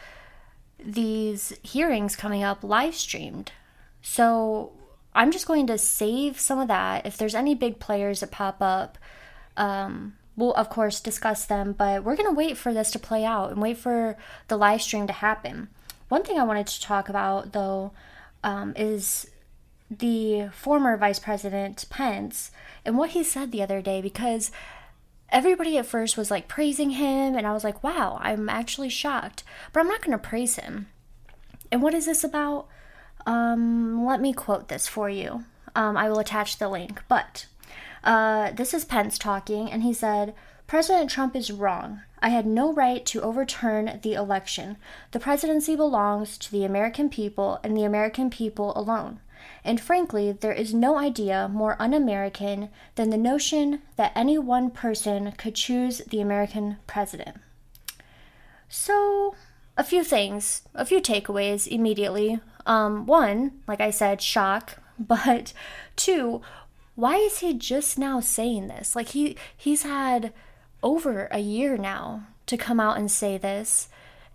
these 0.83 1.53
hearings 1.61 2.15
coming 2.15 2.43
up 2.43 2.63
live 2.63 2.95
streamed 2.95 3.51
so 4.01 4.71
I'm 5.13 5.31
just 5.31 5.47
going 5.47 5.67
to 5.67 5.77
save 5.77 6.39
some 6.39 6.59
of 6.59 6.67
that. 6.67 7.05
If 7.05 7.17
there's 7.17 7.35
any 7.35 7.55
big 7.55 7.79
players 7.79 8.21
that 8.21 8.31
pop 8.31 8.57
up, 8.61 8.97
um, 9.57 10.17
we'll 10.35 10.53
of 10.53 10.69
course 10.69 10.99
discuss 10.99 11.45
them, 11.45 11.73
but 11.73 12.03
we're 12.03 12.15
going 12.15 12.29
to 12.29 12.35
wait 12.35 12.57
for 12.57 12.73
this 12.73 12.91
to 12.91 12.99
play 12.99 13.25
out 13.25 13.51
and 13.51 13.61
wait 13.61 13.77
for 13.77 14.17
the 14.47 14.57
live 14.57 14.81
stream 14.81 15.07
to 15.07 15.13
happen. 15.13 15.69
One 16.09 16.23
thing 16.23 16.39
I 16.39 16.43
wanted 16.43 16.67
to 16.67 16.81
talk 16.81 17.09
about 17.09 17.53
though 17.53 17.91
um, 18.43 18.73
is 18.75 19.27
the 19.89 20.49
former 20.53 20.95
Vice 20.97 21.19
President 21.19 21.85
Pence 21.89 22.51
and 22.85 22.97
what 22.97 23.11
he 23.11 23.23
said 23.23 23.51
the 23.51 23.61
other 23.61 23.81
day 23.81 24.01
because 24.01 24.51
everybody 25.31 25.77
at 25.77 25.85
first 25.85 26.17
was 26.17 26.29
like 26.29 26.47
praising 26.47 26.91
him, 26.91 27.35
and 27.35 27.47
I 27.47 27.53
was 27.53 27.63
like, 27.63 27.83
wow, 27.83 28.19
I'm 28.21 28.49
actually 28.49 28.89
shocked. 28.89 29.43
But 29.71 29.79
I'm 29.79 29.87
not 29.87 30.01
going 30.01 30.11
to 30.11 30.17
praise 30.17 30.57
him. 30.57 30.87
And 31.71 31.81
what 31.81 31.93
is 31.93 32.05
this 32.05 32.23
about? 32.23 32.67
Um, 33.25 34.05
let 34.05 34.19
me 34.19 34.33
quote 34.33 34.67
this 34.67 34.87
for 34.87 35.09
you. 35.09 35.45
Um, 35.75 35.95
I 35.95 36.09
will 36.09 36.19
attach 36.19 36.57
the 36.57 36.69
link. 36.69 37.01
But 37.07 37.45
uh, 38.03 38.51
this 38.51 38.73
is 38.73 38.85
Pence 38.85 39.17
talking, 39.17 39.71
and 39.71 39.83
he 39.83 39.93
said, 39.93 40.33
President 40.67 41.09
Trump 41.09 41.35
is 41.35 41.51
wrong. 41.51 42.01
I 42.21 42.29
had 42.29 42.45
no 42.45 42.71
right 42.71 43.05
to 43.07 43.21
overturn 43.21 43.99
the 44.03 44.13
election. 44.13 44.77
The 45.11 45.19
presidency 45.19 45.75
belongs 45.75 46.37
to 46.37 46.51
the 46.51 46.63
American 46.63 47.09
people 47.09 47.59
and 47.63 47.75
the 47.75 47.83
American 47.83 48.29
people 48.29 48.71
alone. 48.77 49.19
And 49.63 49.81
frankly, 49.81 50.31
there 50.31 50.53
is 50.53 50.73
no 50.73 50.97
idea 50.97 51.49
more 51.51 51.75
un 51.79 51.93
American 51.93 52.69
than 52.95 53.09
the 53.09 53.17
notion 53.17 53.81
that 53.95 54.11
any 54.15 54.37
one 54.37 54.71
person 54.71 55.33
could 55.33 55.55
choose 55.55 55.99
the 56.07 56.21
American 56.21 56.77
president. 56.87 57.37
So, 58.69 59.35
a 59.77 59.83
few 59.83 60.03
things, 60.03 60.61
a 60.73 60.85
few 60.85 61.01
takeaways 61.01 61.67
immediately 61.67 62.39
um, 62.65 63.05
one, 63.05 63.61
like 63.67 63.81
I 63.81 63.89
said, 63.89 64.21
shock, 64.21 64.77
but 64.99 65.53
two, 65.95 66.41
why 66.95 67.15
is 67.15 67.39
he 67.39 67.53
just 67.53 67.97
now 67.97 68.19
saying 68.19 68.67
this? 68.67 68.95
Like 68.95 69.09
he 69.09 69.37
he's 69.55 69.83
had 69.83 70.33
over 70.83 71.27
a 71.31 71.39
year 71.39 71.77
now 71.77 72.27
to 72.47 72.57
come 72.57 72.79
out 72.79 72.97
and 72.97 73.09
say 73.09 73.37
this, 73.37 73.89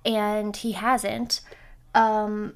and 0.05 0.57
he 0.57 0.73
hasn't. 0.73 1.41
Um, 1.95 2.55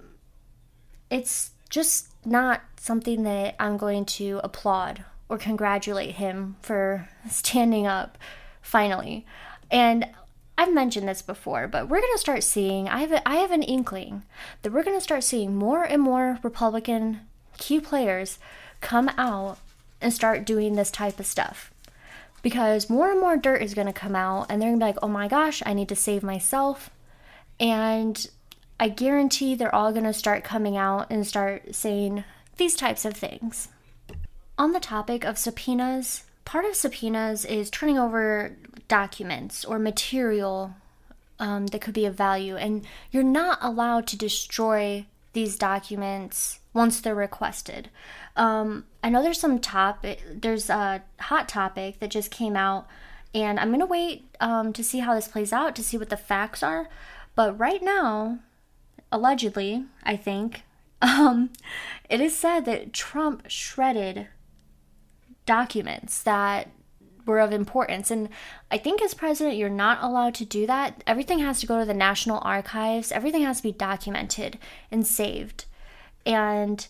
it's 1.10 1.50
just 1.68 2.08
not 2.24 2.62
something 2.76 3.24
that 3.24 3.56
I'm 3.58 3.76
going 3.76 4.04
to 4.04 4.40
applaud 4.44 5.04
or 5.28 5.38
congratulate 5.38 6.16
him 6.16 6.56
for 6.60 7.08
standing 7.30 7.86
up 7.86 8.18
finally. 8.60 9.26
And 9.70 10.06
I've 10.58 10.74
mentioned 10.74 11.08
this 11.08 11.22
before, 11.22 11.68
but 11.68 11.88
we're 11.88 12.00
going 12.00 12.12
to 12.12 12.18
start 12.18 12.42
seeing, 12.42 12.88
I 12.88 13.00
have, 13.00 13.12
a, 13.12 13.28
I 13.28 13.36
have 13.36 13.50
an 13.50 13.62
inkling 13.62 14.24
that 14.60 14.72
we're 14.72 14.82
going 14.82 14.96
to 14.96 15.02
start 15.02 15.24
seeing 15.24 15.56
more 15.56 15.84
and 15.84 16.02
more 16.02 16.38
Republican 16.42 17.20
key 17.56 17.80
players 17.80 18.38
come 18.80 19.08
out 19.16 19.58
and 20.00 20.12
start 20.12 20.44
doing 20.44 20.74
this 20.74 20.90
type 20.90 21.20
of 21.20 21.26
stuff. 21.26 21.72
Because 22.42 22.88
more 22.88 23.10
and 23.10 23.20
more 23.20 23.36
dirt 23.36 23.62
is 23.62 23.74
going 23.74 23.86
to 23.86 23.92
come 23.92 24.16
out, 24.16 24.46
and 24.48 24.60
they're 24.60 24.70
going 24.70 24.80
to 24.80 24.84
be 24.84 24.88
like, 24.88 24.98
oh 25.02 25.08
my 25.08 25.28
gosh, 25.28 25.62
I 25.66 25.74
need 25.74 25.88
to 25.90 25.96
save 25.96 26.22
myself. 26.22 26.90
And 27.58 28.28
I 28.78 28.88
guarantee 28.88 29.54
they're 29.54 29.74
all 29.74 29.92
going 29.92 30.04
to 30.04 30.12
start 30.14 30.42
coming 30.42 30.76
out 30.76 31.08
and 31.10 31.26
start 31.26 31.74
saying 31.74 32.24
these 32.56 32.74
types 32.74 33.04
of 33.04 33.14
things. 33.14 33.68
On 34.56 34.72
the 34.72 34.80
topic 34.80 35.24
of 35.24 35.36
subpoenas, 35.36 36.24
part 36.44 36.64
of 36.64 36.74
subpoenas 36.74 37.44
is 37.44 37.70
turning 37.70 37.98
over 37.98 38.56
documents 38.88 39.64
or 39.64 39.78
material 39.78 40.74
um, 41.38 41.66
that 41.68 41.80
could 41.80 41.94
be 41.94 42.06
of 42.06 42.14
value, 42.14 42.56
and 42.56 42.86
you're 43.10 43.22
not 43.22 43.58
allowed 43.60 44.06
to 44.08 44.16
destroy 44.16 45.06
these 45.32 45.56
documents 45.56 46.60
once 46.72 47.00
they're 47.00 47.14
requested. 47.14 47.90
Um, 48.36 48.86
I 49.02 49.10
know 49.10 49.22
there's 49.22 49.40
some 49.40 49.58
top, 49.58 50.04
there's 50.30 50.70
a 50.70 51.02
hot 51.20 51.48
topic 51.48 52.00
that 52.00 52.10
just 52.10 52.30
came 52.30 52.56
out, 52.56 52.86
and 53.34 53.58
I'm 53.60 53.70
gonna 53.70 53.86
wait 53.86 54.24
um, 54.40 54.72
to 54.72 54.82
see 54.82 55.00
how 55.00 55.14
this 55.14 55.28
plays 55.28 55.52
out 55.52 55.76
to 55.76 55.82
see 55.82 55.96
what 55.96 56.10
the 56.10 56.16
facts 56.16 56.62
are. 56.62 56.88
But 57.34 57.58
right 57.58 57.82
now, 57.82 58.40
allegedly, 59.12 59.84
I 60.02 60.16
think, 60.16 60.62
um, 61.02 61.50
it 62.08 62.20
is 62.20 62.36
said 62.36 62.64
that 62.66 62.92
Trump 62.92 63.44
shredded 63.48 64.28
documents 65.46 66.22
that 66.22 66.68
were 67.30 67.40
of 67.40 67.52
importance. 67.52 68.10
And 68.10 68.28
I 68.70 68.76
think 68.76 69.00
as 69.00 69.14
president, 69.14 69.56
you're 69.56 69.70
not 69.70 70.02
allowed 70.02 70.34
to 70.34 70.44
do 70.44 70.66
that. 70.66 71.02
Everything 71.06 71.38
has 71.38 71.60
to 71.60 71.66
go 71.66 71.78
to 71.78 71.84
the 71.86 71.94
National 71.94 72.40
Archives, 72.42 73.12
everything 73.12 73.42
has 73.42 73.58
to 73.58 73.62
be 73.62 73.72
documented 73.72 74.58
and 74.90 75.06
saved. 75.06 75.64
And 76.26 76.86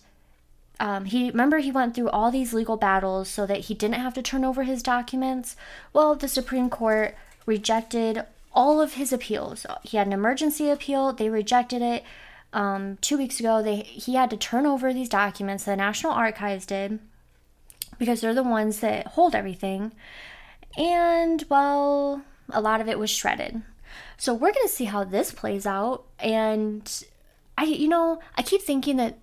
um, 0.79 1.05
he 1.05 1.29
remember 1.29 1.59
he 1.59 1.71
went 1.71 1.93
through 1.93 2.09
all 2.09 2.31
these 2.31 2.53
legal 2.53 2.75
battles 2.75 3.29
so 3.29 3.45
that 3.45 3.61
he 3.61 3.75
didn't 3.75 4.01
have 4.01 4.15
to 4.15 4.23
turn 4.23 4.43
over 4.43 4.63
his 4.63 4.81
documents. 4.81 5.55
Well, 5.93 6.15
the 6.15 6.27
Supreme 6.27 6.69
Court 6.69 7.15
rejected 7.45 8.23
all 8.53 8.81
of 8.81 8.93
his 8.93 9.13
appeals. 9.13 9.65
He 9.83 9.97
had 9.97 10.07
an 10.07 10.13
emergency 10.13 10.69
appeal, 10.69 11.13
they 11.13 11.29
rejected 11.29 11.81
it. 11.81 12.03
Um, 12.53 12.97
two 12.99 13.17
weeks 13.17 13.39
ago, 13.39 13.61
they 13.61 13.77
he 13.77 14.15
had 14.15 14.29
to 14.31 14.37
turn 14.37 14.65
over 14.65 14.91
these 14.91 15.07
documents. 15.07 15.63
The 15.63 15.75
National 15.75 16.11
Archives 16.11 16.65
did 16.65 16.99
because 17.97 18.19
they're 18.19 18.33
the 18.33 18.41
ones 18.41 18.79
that 18.79 19.07
hold 19.07 19.35
everything. 19.35 19.91
And, 20.77 21.43
well, 21.49 22.21
a 22.49 22.61
lot 22.61 22.81
of 22.81 22.87
it 22.87 22.99
was 22.99 23.09
shredded. 23.09 23.61
So 24.17 24.33
we're 24.33 24.53
going 24.53 24.67
to 24.67 24.69
see 24.69 24.85
how 24.85 25.03
this 25.03 25.31
plays 25.31 25.65
out. 25.65 26.05
And 26.19 27.03
I, 27.57 27.65
you 27.65 27.87
know, 27.87 28.19
I 28.35 28.41
keep 28.41 28.61
thinking 28.61 28.97
that 28.97 29.17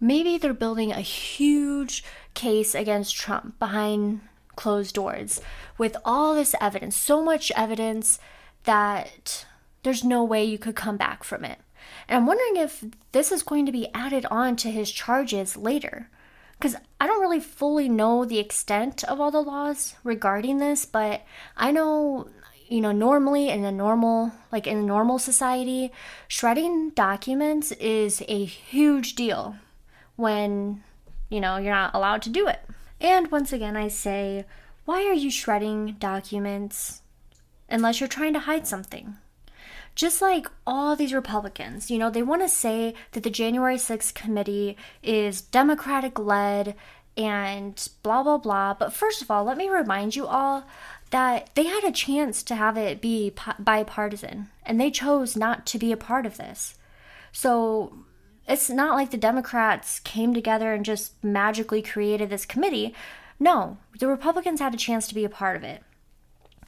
maybe 0.00 0.38
they're 0.38 0.54
building 0.54 0.92
a 0.92 1.00
huge 1.00 2.04
case 2.34 2.74
against 2.74 3.16
Trump 3.16 3.58
behind 3.58 4.20
closed 4.56 4.94
doors 4.94 5.40
with 5.78 5.96
all 6.04 6.34
this 6.34 6.54
evidence, 6.60 6.96
so 6.96 7.22
much 7.22 7.52
evidence 7.56 8.18
that 8.64 9.46
there's 9.82 10.04
no 10.04 10.24
way 10.24 10.44
you 10.44 10.58
could 10.58 10.76
come 10.76 10.96
back 10.96 11.24
from 11.24 11.44
it. 11.44 11.58
And 12.08 12.16
I'm 12.16 12.26
wondering 12.26 12.56
if 12.56 12.84
this 13.12 13.30
is 13.30 13.42
going 13.42 13.66
to 13.66 13.72
be 13.72 13.88
added 13.94 14.26
on 14.30 14.56
to 14.56 14.70
his 14.70 14.90
charges 14.90 15.56
later. 15.56 16.08
Because 16.58 16.76
I 17.00 17.06
don't 17.06 17.20
really 17.20 17.40
fully 17.40 17.88
know 17.88 18.24
the 18.24 18.38
extent 18.38 19.04
of 19.04 19.20
all 19.20 19.30
the 19.30 19.40
laws 19.40 19.94
regarding 20.04 20.58
this, 20.58 20.84
but 20.84 21.22
I 21.56 21.70
know, 21.70 22.28
you 22.68 22.80
know, 22.80 22.92
normally 22.92 23.50
in 23.50 23.64
a 23.64 23.72
normal, 23.72 24.32
like 24.50 24.66
in 24.66 24.78
a 24.78 24.82
normal 24.82 25.18
society, 25.18 25.92
shredding 26.28 26.90
documents 26.90 27.72
is 27.72 28.22
a 28.28 28.44
huge 28.44 29.14
deal 29.14 29.56
when, 30.16 30.82
you 31.28 31.40
know, 31.40 31.56
you're 31.56 31.74
not 31.74 31.94
allowed 31.94 32.22
to 32.22 32.30
do 32.30 32.46
it. 32.46 32.60
And 33.00 33.30
once 33.30 33.52
again, 33.52 33.76
I 33.76 33.88
say, 33.88 34.46
why 34.84 35.04
are 35.04 35.12
you 35.12 35.30
shredding 35.30 35.96
documents 35.98 37.02
unless 37.68 38.00
you're 38.00 38.08
trying 38.08 38.32
to 38.34 38.40
hide 38.40 38.66
something? 38.66 39.16
Just 39.94 40.20
like 40.20 40.48
all 40.66 40.96
these 40.96 41.14
Republicans, 41.14 41.90
you 41.90 41.98
know, 41.98 42.10
they 42.10 42.22
want 42.22 42.42
to 42.42 42.48
say 42.48 42.94
that 43.12 43.22
the 43.22 43.30
January 43.30 43.76
6th 43.76 44.12
committee 44.14 44.76
is 45.02 45.40
Democratic 45.40 46.18
led 46.18 46.74
and 47.16 47.88
blah, 48.02 48.22
blah, 48.22 48.38
blah. 48.38 48.74
But 48.74 48.92
first 48.92 49.22
of 49.22 49.30
all, 49.30 49.44
let 49.44 49.56
me 49.56 49.68
remind 49.68 50.16
you 50.16 50.26
all 50.26 50.66
that 51.10 51.50
they 51.54 51.66
had 51.66 51.84
a 51.84 51.92
chance 51.92 52.42
to 52.42 52.56
have 52.56 52.76
it 52.76 53.00
be 53.00 53.32
bipartisan 53.58 54.48
and 54.64 54.80
they 54.80 54.90
chose 54.90 55.36
not 55.36 55.64
to 55.66 55.78
be 55.78 55.92
a 55.92 55.96
part 55.96 56.26
of 56.26 56.38
this. 56.38 56.76
So 57.30 57.98
it's 58.48 58.68
not 58.68 58.94
like 58.94 59.12
the 59.12 59.16
Democrats 59.16 60.00
came 60.00 60.34
together 60.34 60.72
and 60.72 60.84
just 60.84 61.12
magically 61.22 61.82
created 61.82 62.30
this 62.30 62.44
committee. 62.44 62.94
No, 63.38 63.78
the 64.00 64.08
Republicans 64.08 64.60
had 64.60 64.74
a 64.74 64.78
chance 64.78 65.06
to 65.06 65.14
be 65.14 65.24
a 65.24 65.28
part 65.28 65.56
of 65.56 65.62
it 65.62 65.84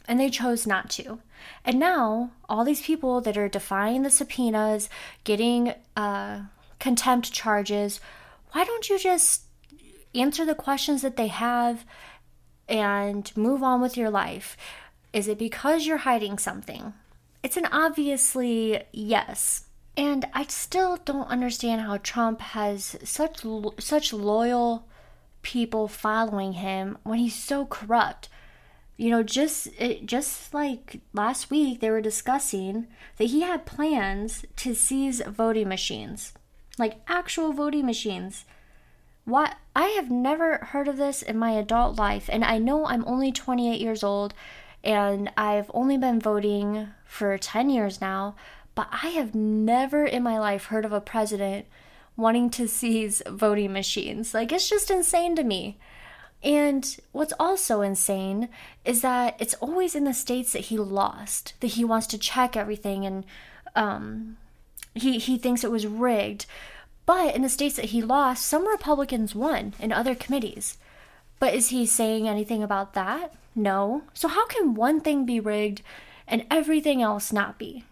and 0.08 0.18
they 0.18 0.30
chose 0.30 0.66
not 0.66 0.90
to. 0.90 1.20
And 1.64 1.78
now, 1.78 2.30
all 2.48 2.64
these 2.64 2.82
people 2.82 3.20
that 3.20 3.36
are 3.36 3.48
defying 3.48 4.02
the 4.02 4.10
subpoenas, 4.10 4.88
getting 5.25 5.75
uh, 5.96 6.42
contempt 6.78 7.32
charges, 7.32 8.00
why 8.52 8.64
don't 8.64 8.88
you 8.88 8.98
just 8.98 9.42
answer 10.14 10.44
the 10.44 10.54
questions 10.54 11.02
that 11.02 11.16
they 11.16 11.28
have 11.28 11.84
and 12.68 13.36
move 13.36 13.62
on 13.62 13.80
with 13.80 13.96
your 13.96 14.10
life? 14.10 14.56
Is 15.12 15.28
it 15.28 15.38
because 15.38 15.86
you're 15.86 15.98
hiding 15.98 16.38
something? 16.38 16.94
It's 17.42 17.56
an 17.56 17.66
obviously 17.66 18.82
yes. 18.92 19.66
And 19.96 20.26
I 20.34 20.44
still 20.44 20.98
don't 21.04 21.28
understand 21.28 21.82
how 21.82 21.98
Trump 21.98 22.40
has 22.40 22.96
such 23.02 23.44
such 23.78 24.12
loyal 24.12 24.86
people 25.42 25.88
following 25.88 26.54
him 26.54 26.98
when 27.02 27.18
he's 27.18 27.34
so 27.34 27.64
corrupt 27.64 28.28
you 28.96 29.10
know 29.10 29.22
just 29.22 29.68
it, 29.78 30.06
just 30.06 30.54
like 30.54 31.00
last 31.12 31.50
week 31.50 31.80
they 31.80 31.90
were 31.90 32.00
discussing 32.00 32.86
that 33.18 33.26
he 33.26 33.42
had 33.42 33.66
plans 33.66 34.44
to 34.56 34.74
seize 34.74 35.20
voting 35.20 35.68
machines 35.68 36.32
like 36.78 37.00
actual 37.08 37.54
voting 37.54 37.86
machines. 37.86 38.44
What 39.24 39.56
i 39.74 39.86
have 39.88 40.10
never 40.10 40.58
heard 40.58 40.88
of 40.88 40.98
this 40.98 41.20
in 41.20 41.36
my 41.36 41.50
adult 41.50 41.98
life 41.98 42.28
and 42.32 42.44
i 42.44 42.58
know 42.58 42.86
i'm 42.86 43.04
only 43.06 43.32
28 43.32 43.80
years 43.80 44.04
old 44.04 44.34
and 44.84 45.30
i've 45.36 45.70
only 45.74 45.98
been 45.98 46.20
voting 46.20 46.88
for 47.04 47.36
10 47.36 47.68
years 47.70 48.00
now 48.00 48.36
but 48.76 48.86
i 49.02 49.08
have 49.08 49.34
never 49.34 50.04
in 50.04 50.22
my 50.22 50.38
life 50.38 50.66
heard 50.66 50.84
of 50.84 50.92
a 50.92 51.00
president 51.00 51.66
wanting 52.16 52.48
to 52.50 52.66
seize 52.66 53.22
voting 53.28 53.72
machines. 53.72 54.32
Like 54.34 54.50
it's 54.50 54.68
just 54.68 54.90
insane 54.90 55.36
to 55.36 55.44
me 55.44 55.78
and 56.43 56.97
what's 57.12 57.33
also 57.40 57.81
insane 57.81 58.49
is 58.85 59.02
that 59.02 59.37
it's 59.38 59.55
always 59.55 59.95
in 59.95 60.05
the 60.05 60.14
states 60.14 60.52
that 60.52 60.66
he 60.66 60.79
lost 60.79 61.55
that 61.61 61.68
he 61.68 61.85
wants 61.85 62.07
to 62.09 62.18
check 62.18 62.57
everything 62.57 63.05
and 63.05 63.25
um, 63.75 64.37
he 64.94 65.18
he 65.18 65.38
thinks 65.38 65.64
it 65.64 65.70
was 65.70 65.87
rigged. 65.87 66.46
But 67.05 67.37
in 67.37 67.42
the 67.42 67.49
states 67.49 67.77
that 67.77 67.87
he 67.87 68.03
lost, 68.03 68.44
some 68.44 68.66
Republicans 68.66 69.35
won 69.35 69.75
in 69.79 69.92
other 69.92 70.14
committees. 70.14 70.77
But 71.38 71.55
is 71.55 71.68
he 71.68 71.87
saying 71.87 72.27
anything 72.27 72.62
about 72.62 72.94
that? 72.94 73.33
No. 73.55 74.03
So 74.12 74.27
how 74.27 74.46
can 74.46 74.75
one 74.75 75.01
thing 75.01 75.25
be 75.25 75.38
rigged 75.38 75.83
and 76.27 76.44
everything 76.51 77.03
else 77.03 77.33
not 77.33 77.59
be? 77.59 77.85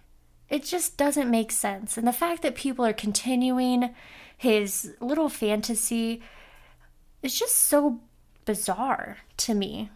It 0.50 0.64
just 0.64 0.96
doesn't 0.96 1.30
make 1.30 1.52
sense. 1.52 1.96
And 1.96 2.06
the 2.08 2.12
fact 2.12 2.42
that 2.42 2.54
people 2.54 2.84
are 2.84 2.92
continuing 2.92 3.94
his 4.36 4.94
little 5.00 5.28
fantasy 5.28 6.22
is 7.22 7.38
just 7.38 7.56
so 7.56 8.00
bizarre 8.44 9.18
to 9.38 9.54
me. 9.54 9.90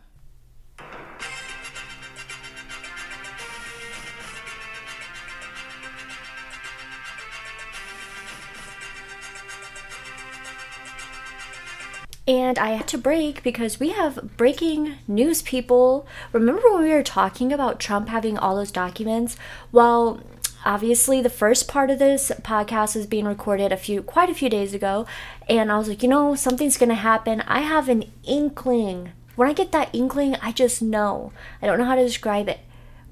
And 12.28 12.58
I 12.58 12.72
had 12.72 12.86
to 12.88 12.98
break 12.98 13.42
because 13.42 13.80
we 13.80 13.88
have 13.88 14.36
breaking 14.36 14.96
news, 15.08 15.40
people. 15.40 16.06
Remember 16.32 16.60
when 16.74 16.82
we 16.82 16.90
were 16.90 17.02
talking 17.02 17.54
about 17.54 17.80
Trump 17.80 18.10
having 18.10 18.36
all 18.36 18.54
those 18.54 18.70
documents? 18.70 19.38
Well, 19.72 20.20
obviously 20.64 21.22
the 21.22 21.30
first 21.30 21.68
part 21.68 21.90
of 21.90 21.98
this 21.98 22.32
podcast 22.42 22.96
is 22.96 23.06
being 23.06 23.24
recorded 23.24 23.72
a 23.72 23.76
few 23.76 24.02
quite 24.02 24.30
a 24.30 24.34
few 24.34 24.48
days 24.48 24.74
ago 24.74 25.06
and 25.48 25.70
i 25.70 25.78
was 25.78 25.88
like 25.88 26.02
you 26.02 26.08
know 26.08 26.34
something's 26.34 26.76
gonna 26.76 26.94
happen. 26.94 27.40
I 27.42 27.60
have 27.60 27.88
an 27.88 28.10
inkling. 28.24 29.12
When 29.36 29.48
i 29.48 29.52
get 29.52 29.72
that 29.72 29.94
inkling 29.94 30.36
i 30.36 30.52
just 30.52 30.82
know. 30.82 31.32
I 31.62 31.66
don't 31.66 31.78
know 31.78 31.84
how 31.84 31.94
to 31.94 32.04
describe 32.04 32.48
it 32.48 32.60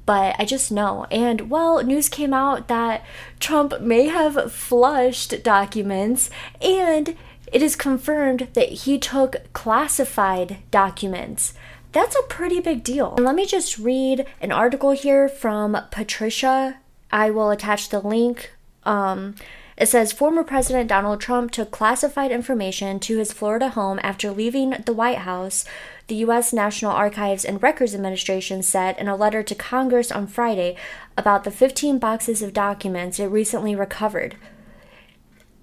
but 0.04 0.36
i 0.38 0.44
just 0.44 0.70
know. 0.70 1.06
And 1.10 1.50
well 1.50 1.82
news 1.82 2.08
came 2.08 2.34
out 2.34 2.68
that 2.68 3.04
trump 3.40 3.80
may 3.80 4.06
have 4.08 4.52
flushed 4.52 5.42
documents 5.42 6.30
and 6.60 7.16
it 7.52 7.62
is 7.62 7.76
confirmed 7.76 8.48
that 8.54 8.68
he 8.70 8.98
took 8.98 9.52
classified 9.52 10.58
documents. 10.70 11.54
That's 11.92 12.16
a 12.16 12.22
pretty 12.24 12.60
big 12.60 12.84
deal. 12.84 13.14
And 13.16 13.24
let 13.24 13.34
me 13.34 13.46
just 13.46 13.78
read 13.78 14.26
an 14.40 14.52
article 14.52 14.90
here 14.90 15.28
from 15.28 15.76
Patricia 15.90 16.78
I 17.10 17.30
will 17.30 17.50
attach 17.50 17.88
the 17.88 18.00
link. 18.00 18.52
Um, 18.84 19.34
it 19.76 19.88
says 19.88 20.12
former 20.12 20.42
President 20.42 20.88
Donald 20.88 21.20
Trump 21.20 21.50
took 21.50 21.70
classified 21.70 22.30
information 22.30 22.98
to 23.00 23.18
his 23.18 23.32
Florida 23.32 23.68
home 23.70 24.00
after 24.02 24.30
leaving 24.30 24.70
the 24.70 24.94
White 24.94 25.18
House, 25.18 25.66
the 26.06 26.14
U.S. 26.16 26.52
National 26.52 26.92
Archives 26.92 27.44
and 27.44 27.62
Records 27.62 27.94
Administration 27.94 28.62
said 28.62 28.96
in 28.98 29.06
a 29.06 29.16
letter 29.16 29.42
to 29.42 29.54
Congress 29.54 30.10
on 30.10 30.26
Friday 30.26 30.76
about 31.16 31.44
the 31.44 31.50
15 31.50 31.98
boxes 31.98 32.40
of 32.40 32.54
documents 32.54 33.20
it 33.20 33.26
recently 33.26 33.74
recovered. 33.76 34.36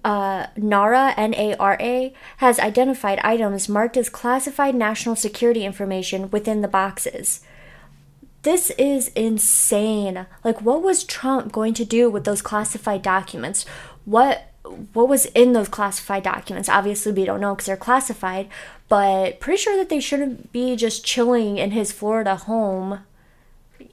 Uh, 0.04 0.48
NARA, 0.56 1.14
N 1.16 1.34
A 1.34 1.56
R 1.56 1.78
A, 1.80 2.12
has 2.36 2.60
identified 2.60 3.18
items 3.24 3.70
marked 3.70 3.96
as 3.96 4.10
classified 4.10 4.74
national 4.74 5.16
security 5.16 5.64
information 5.64 6.30
within 6.30 6.60
the 6.60 6.68
boxes. 6.68 7.40
This 8.44 8.70
is 8.72 9.08
insane. 9.08 10.26
Like 10.44 10.60
what 10.60 10.82
was 10.82 11.02
Trump 11.02 11.50
going 11.50 11.72
to 11.74 11.84
do 11.84 12.10
with 12.10 12.24
those 12.24 12.42
classified 12.42 13.02
documents? 13.02 13.64
What 14.04 14.50
what 14.92 15.08
was 15.08 15.26
in 15.26 15.54
those 15.54 15.68
classified 15.68 16.22
documents? 16.22 16.68
Obviously, 16.68 17.12
we 17.12 17.24
don't 17.24 17.40
know 17.40 17.54
because 17.54 17.66
they're 17.66 17.76
classified, 17.76 18.48
but 18.88 19.40
pretty 19.40 19.62
sure 19.62 19.76
that 19.76 19.88
they 19.88 20.00
shouldn't 20.00 20.52
be 20.52 20.76
just 20.76 21.04
chilling 21.04 21.56
in 21.58 21.70
his 21.70 21.90
Florida 21.90 22.36
home. 22.36 23.00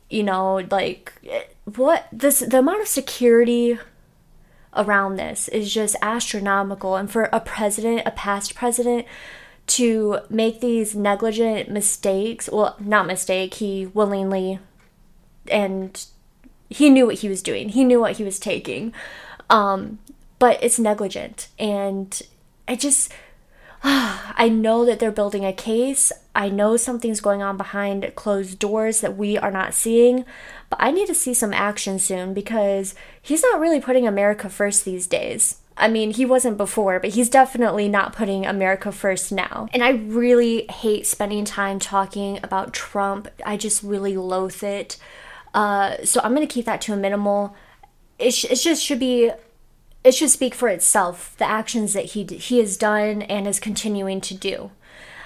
You 0.10 0.24
know, 0.24 0.68
like 0.70 1.14
what 1.64 2.08
this 2.12 2.40
the 2.40 2.60
amount 2.60 2.82
of 2.82 2.88
security 2.88 3.80
around 4.76 5.16
this 5.16 5.48
is 5.48 5.74
just 5.74 5.96
astronomical 6.02 6.98
and 6.98 7.10
for 7.10 7.30
a 7.32 7.40
president, 7.40 8.04
a 8.06 8.12
past 8.12 8.54
president 8.54 9.06
to 9.68 10.20
make 10.30 10.60
these 10.60 10.96
negligent 10.96 11.70
mistakes. 11.70 12.50
Well, 12.52 12.76
not 12.80 13.08
mistake, 13.08 13.56
he 13.56 13.86
willingly 13.88 14.60
and 15.50 16.06
he 16.70 16.90
knew 16.90 17.06
what 17.06 17.20
he 17.20 17.30
was 17.30 17.42
doing. 17.42 17.70
He 17.70 17.84
knew 17.84 18.00
what 18.00 18.18
he 18.18 18.24
was 18.24 18.40
taking. 18.40 18.94
Um, 19.50 20.00
but 20.40 20.62
it's 20.64 20.80
negligent 20.80 21.50
and 21.60 22.22
I 22.68 22.76
just 22.76 23.12
I 23.84 24.50
know 24.50 24.86
that 24.86 25.00
they're 25.00 25.12
building 25.12 25.46
a 25.46 25.54
case. 25.54 26.12
I 26.36 26.50
know 26.50 26.78
something's 26.78 27.20
going 27.20 27.42
on 27.42 27.58
behind 27.58 28.12
closed 28.16 28.60
doors 28.60 29.02
that 29.02 29.18
we 29.18 29.38
are 29.38 29.52
not 29.52 29.74
seeing, 29.74 30.24
but 30.70 30.78
I 30.80 30.92
need 30.92 31.08
to 31.08 31.16
see 31.16 31.34
some 31.34 31.54
action 31.54 31.98
soon 31.98 32.34
because 32.34 32.94
he's 33.22 33.42
not 33.42 33.60
really 33.60 33.82
putting 33.82 34.08
America 34.08 34.50
first 34.50 34.86
these 34.86 35.08
days. 35.08 35.61
I 35.82 35.88
mean, 35.88 36.12
he 36.12 36.26
wasn't 36.26 36.58
before, 36.58 37.00
but 37.00 37.10
he's 37.10 37.30
definitely 37.30 37.90
not 37.90 38.16
putting 38.16 38.46
America 38.46 38.92
first 38.92 39.32
now. 39.32 39.68
And 39.74 39.84
I 39.84 39.90
really 39.90 40.68
hate 40.68 41.08
spending 41.08 41.44
time 41.44 41.80
talking 41.80 42.40
about 42.44 42.72
Trump. 42.72 43.28
I 43.46 43.58
just 43.58 43.82
really 43.82 44.16
loathe 44.16 44.64
it. 44.64 44.98
Uh, 45.54 45.98
so 46.06 46.22
I'm 46.24 46.36
going 46.36 46.48
to 46.48 46.54
keep 46.54 46.66
that 46.66 46.82
to 46.82 46.94
a 46.94 46.96
minimal. 46.96 47.56
It, 48.20 48.32
sh- 48.32 48.46
it 48.46 48.56
just 48.56 48.84
should 48.84 49.00
be, 49.00 49.32
it 50.04 50.14
should 50.14 50.30
speak 50.30 50.54
for 50.54 50.70
itself, 50.70 51.36
the 51.38 51.50
actions 51.50 51.94
that 51.94 52.06
he, 52.06 52.24
d- 52.24 52.38
he 52.38 52.60
has 52.60 52.78
done 52.78 53.24
and 53.24 53.48
is 53.48 53.60
continuing 53.60 54.22
to 54.22 54.36
do. 54.36 54.72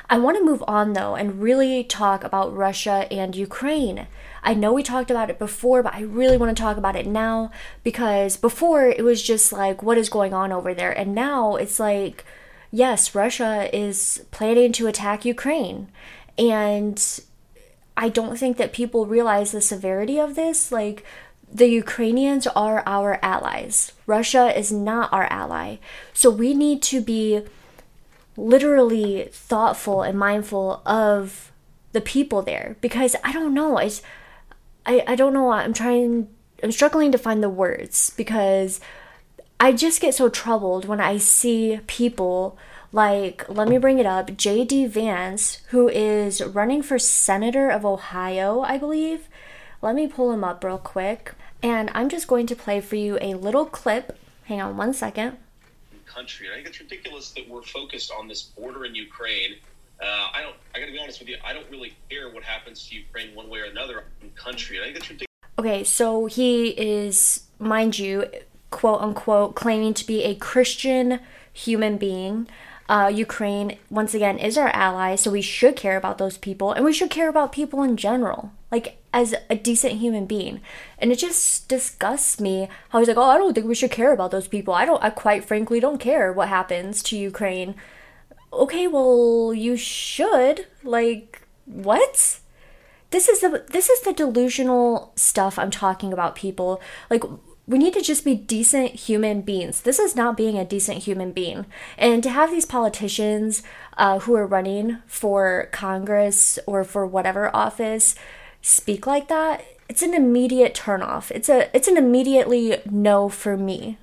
I 0.10 0.18
want 0.20 0.38
to 0.38 0.44
move 0.44 0.63
on 0.68 0.94
though 0.94 1.15
and 1.15 1.41
really 1.41 1.84
talk 1.84 2.24
about 2.24 2.56
Russia 2.56 3.08
and 3.12 3.36
Ukraine. 3.36 4.08
I 4.44 4.54
know 4.54 4.74
we 4.74 4.84
talked 4.84 5.10
about 5.10 5.30
it 5.30 5.39
before, 5.39 5.82
but 5.82 5.96
I 5.96 6.02
really 6.02 6.38
want 6.38 6.56
to 6.56 6.62
talk 6.62 6.78
about 6.78 6.96
it 6.96 7.08
now 7.08 7.52
because 7.84 8.38
before 8.38 8.86
it 8.86 9.04
was 9.04 9.24
just 9.24 9.52
like, 9.52 9.82
what 9.82 9.98
is 9.98 10.10
going 10.10 10.34
on 10.34 10.52
over 10.52 10.74
there? 10.74 10.91
And 10.91 11.15
now 11.15 11.56
it's 11.56 11.80
like, 11.80 12.24
yes, 12.72 13.15
Russia 13.15 13.70
is 13.76 14.24
planning 14.30 14.72
to 14.74 14.88
attack 14.88 15.26
Ukraine. 15.26 15.89
And 16.38 17.04
I 17.98 18.10
don't 18.10 18.38
think 18.38 18.58
that 18.58 18.74
people 18.74 19.08
realize 19.08 19.52
the 19.52 19.62
severity 19.62 20.20
of 20.20 20.36
this. 20.36 20.72
Like, 20.72 21.04
the 21.52 21.68
Ukrainians 21.68 22.48
are 22.48 22.84
our 22.86 23.18
allies. 23.22 23.94
Russia 24.06 24.58
is 24.58 24.72
not 24.72 25.13
our 25.13 25.26
ally. 25.26 25.78
So 26.13 26.30
we 26.30 26.54
need 26.54 26.82
to 26.84 27.00
be 27.02 27.44
literally 28.38 29.30
thoughtful 29.32 30.02
and 30.02 30.17
mindful 30.17 30.82
of 30.86 31.52
the 31.93 32.02
people 32.02 32.41
there 32.41 32.76
because 32.82 33.15
I 33.24 33.32
don't 33.32 33.54
know. 33.54 33.78
It's 33.78 34.02
I, 34.86 35.04
I 35.08 35.15
don't 35.15 35.34
know. 35.34 35.52
I'm 35.52 35.74
trying, 35.74 36.28
I'm 36.62 36.71
struggling 36.71 37.12
to 37.12 37.17
find 37.17 37.41
the 37.41 37.50
words 37.50 38.12
because 38.15 38.80
I 39.60 39.71
just 39.71 40.02
get 40.02 40.13
so 40.13 40.30
troubled 40.30 40.86
when 40.86 41.00
I 41.00 41.17
see 41.17 41.80
people 41.88 42.58
like, 42.91 43.48
let 43.50 43.67
me 43.67 43.78
bring 43.78 44.00
it 44.00 44.06
up, 44.06 44.38
J.D. 44.38 44.86
Vance, 44.88 45.62
who 45.69 45.89
is 45.89 46.41
running 46.41 46.82
for 46.82 47.00
Senator 47.00 47.69
of 47.69 47.86
Ohio, 47.86 48.62
I 48.62 48.78
believe. 48.78 49.28
Let 49.82 49.95
me 49.95 50.08
pull 50.08 50.32
him 50.32 50.43
up 50.43 50.63
real 50.63 50.78
quick. 50.78 51.34
And 51.62 51.89
I'm 51.93 52.10
just 52.10 52.28
going 52.28 52.48
to 52.48 52.56
play 52.56 52.80
for 52.80 52.95
you 52.95 53.17
a 53.21 53.34
little 53.34 53.65
clip. 53.65 54.17
Hang 54.43 54.62
on 54.62 54.78
one 54.78 54.93
second. 54.93 55.38
Country. 56.15 56.47
I 56.51 56.56
think 56.56 56.67
it's 56.67 56.80
ridiculous 56.80 57.32
that 57.32 57.47
we're 57.47 57.62
focused 57.62 58.10
on 58.17 58.28
this 58.28 58.41
border 58.41 58.86
in 58.86 58.95
Ukraine 58.95 59.56
uh, 60.01 60.28
I 60.34 60.41
don't. 60.41 60.56
I 60.73 60.80
got 60.80 60.88
to 60.88 60.91
be 60.91 60.99
honest 60.99 61.19
with 61.19 61.30
you. 61.30 61.38
I 61.43 61.54
don't 61.54 61.69
really 61.69 61.93
care 62.10 62.30
what 62.30 62.43
happens 62.43 62.88
to 62.89 62.95
Ukraine 62.95 63.34
one 63.34 63.49
way 63.49 63.60
or 63.60 63.65
another 63.65 64.06
in 64.21 64.30
country. 64.32 64.80
I 64.80 64.84
think 64.84 64.95
that's 64.95 65.10
ridiculous. 65.10 65.28
Okay, 65.58 65.84
so 65.86 66.25
he 66.25 66.69
is, 66.69 67.45
mind 67.60 67.97
you, 67.97 68.25
quote 68.71 69.01
unquote, 69.01 69.56
claiming 69.56 69.93
to 69.93 70.06
be 70.06 70.23
a 70.23 70.36
Christian 70.36 71.19
human 71.54 71.97
being. 71.97 72.47
Uh, 72.88 73.12
Ukraine, 73.13 73.78
once 73.89 74.13
again, 74.13 74.38
is 74.38 74.58
our 74.58 74.69
ally, 74.69 75.15
so 75.15 75.32
we 75.32 75.41
should 75.41 75.76
care 75.76 75.98
about 75.98 76.19
those 76.19 76.38
people, 76.38 76.71
and 76.71 76.86
we 76.86 76.93
should 76.93 77.10
care 77.10 77.30
about 77.30 77.52
people 77.52 77.82
in 77.82 77.98
general, 77.98 78.52
like 78.71 78.98
as 79.12 79.34
a 79.50 79.56
decent 79.56 79.93
human 79.93 80.28
being. 80.28 80.62
And 81.00 81.12
it 81.12 81.17
just 81.17 81.67
disgusts 81.67 82.39
me 82.39 82.69
how 82.89 83.00
he's 83.00 83.08
like, 83.08 83.17
oh, 83.17 83.24
I 83.24 83.38
don't 83.38 83.56
think 83.56 83.65
we 83.65 83.74
should 83.74 83.89
care 83.91 84.13
about 84.13 84.30
those 84.30 84.48
people. 84.48 84.74
I 84.74 84.86
don't, 84.86 85.04
I 85.04 85.10
quite 85.10 85.45
frankly 85.45 85.80
don't 85.80 85.98
care 85.98 86.32
what 86.32 86.50
happens 86.50 87.02
to 87.04 87.17
Ukraine 87.17 87.74
okay, 88.56 88.88
well, 88.88 89.54
you 89.54 89.78
should. 89.78 90.67
Like, 90.84 91.41
what? 91.65 92.39
This 93.12 93.30
is 93.30 93.41
the 93.41 93.63
this 93.69 93.89
is 93.89 94.02
the 94.02 94.13
delusional 94.13 95.13
stuff 95.15 95.58
I'm 95.60 95.71
talking 95.71 96.12
about, 96.12 96.36
people. 96.36 96.82
Like 97.10 97.24
we 97.67 97.78
need 97.78 97.93
to 97.93 98.01
just 98.01 98.23
be 98.23 98.36
decent 98.36 98.91
human 98.91 99.41
beings. 99.41 99.82
This 99.82 99.97
is 99.97 100.15
not 100.15 100.38
being 100.38 100.58
a 100.58 100.65
decent 100.65 100.99
human 100.99 101.32
being. 101.32 101.65
And 101.97 102.21
to 102.23 102.30
have 102.30 102.51
these 102.51 102.65
politicians 102.65 103.63
uh, 103.97 104.19
who 104.19 104.36
are 104.36 104.45
running 104.45 104.99
for 105.08 105.69
Congress 105.71 106.60
or 106.67 106.84
for 106.84 107.08
whatever 107.08 107.56
office 107.56 108.15
speak 108.62 109.08
like 109.08 109.28
that, 109.30 109.65
it's 109.89 110.04
an 110.04 110.13
immediate 110.13 110.75
turnoff. 110.75 111.32
It's 111.32 111.49
a 111.49 111.75
it's 111.75 111.88
an 111.88 111.97
immediately 111.97 112.78
no 112.89 113.30
for 113.30 113.58
me. 113.58 113.97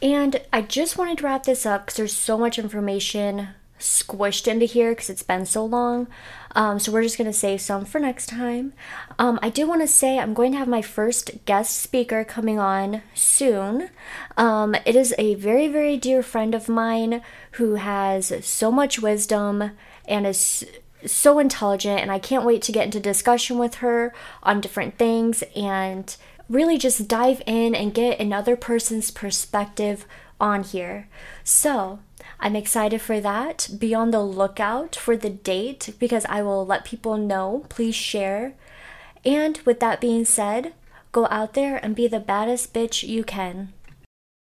And 0.00 0.40
I 0.52 0.62
just 0.62 0.96
wanted 0.96 1.18
to 1.18 1.24
wrap 1.24 1.44
this 1.44 1.66
up 1.66 1.86
because 1.86 1.96
there's 1.96 2.16
so 2.16 2.38
much 2.38 2.58
information 2.58 3.48
squished 3.78 4.46
into 4.46 4.66
here 4.66 4.92
because 4.92 5.10
it's 5.10 5.22
been 5.22 5.46
so 5.46 5.64
long. 5.64 6.08
Um, 6.54 6.78
so 6.78 6.90
we're 6.90 7.02
just 7.02 7.18
going 7.18 7.30
to 7.30 7.36
save 7.36 7.60
some 7.60 7.84
for 7.84 7.98
next 7.98 8.26
time. 8.26 8.72
Um, 9.18 9.38
I 9.42 9.50
do 9.50 9.66
want 9.66 9.82
to 9.82 9.88
say 9.88 10.18
I'm 10.18 10.34
going 10.34 10.52
to 10.52 10.58
have 10.58 10.68
my 10.68 10.82
first 10.82 11.44
guest 11.44 11.78
speaker 11.78 12.24
coming 12.24 12.58
on 12.58 13.02
soon. 13.14 13.90
Um, 14.36 14.74
it 14.86 14.96
is 14.96 15.14
a 15.18 15.34
very, 15.34 15.68
very 15.68 15.96
dear 15.96 16.22
friend 16.22 16.54
of 16.54 16.68
mine 16.68 17.22
who 17.52 17.74
has 17.74 18.32
so 18.44 18.70
much 18.70 18.98
wisdom 18.98 19.72
and 20.06 20.26
is 20.26 20.64
so 21.06 21.38
intelligent, 21.38 22.00
and 22.00 22.10
I 22.10 22.18
can't 22.18 22.44
wait 22.44 22.62
to 22.62 22.72
get 22.72 22.86
into 22.86 23.00
discussion 23.00 23.58
with 23.58 23.76
her 23.76 24.12
on 24.42 24.60
different 24.60 24.98
things 24.98 25.44
and 25.54 26.16
really 26.48 26.78
just 26.78 27.08
dive 27.08 27.42
in 27.46 27.74
and 27.74 27.94
get 27.94 28.18
another 28.18 28.56
person's 28.56 29.10
perspective 29.10 30.06
on 30.40 30.64
here. 30.64 31.08
So, 31.44 32.00
I'm 32.40 32.54
excited 32.54 33.00
for 33.00 33.20
that. 33.20 33.68
Be 33.78 33.94
on 33.94 34.10
the 34.10 34.22
lookout 34.22 34.94
for 34.94 35.16
the 35.16 35.30
date 35.30 35.94
because 35.98 36.24
I 36.26 36.42
will 36.42 36.64
let 36.64 36.84
people 36.84 37.16
know. 37.16 37.66
Please 37.68 37.94
share. 37.94 38.54
And 39.24 39.58
with 39.64 39.80
that 39.80 40.00
being 40.00 40.24
said, 40.24 40.72
go 41.10 41.26
out 41.30 41.54
there 41.54 41.76
and 41.76 41.96
be 41.96 42.06
the 42.06 42.20
baddest 42.20 42.72
bitch 42.72 43.06
you 43.06 43.24
can. 43.24 43.72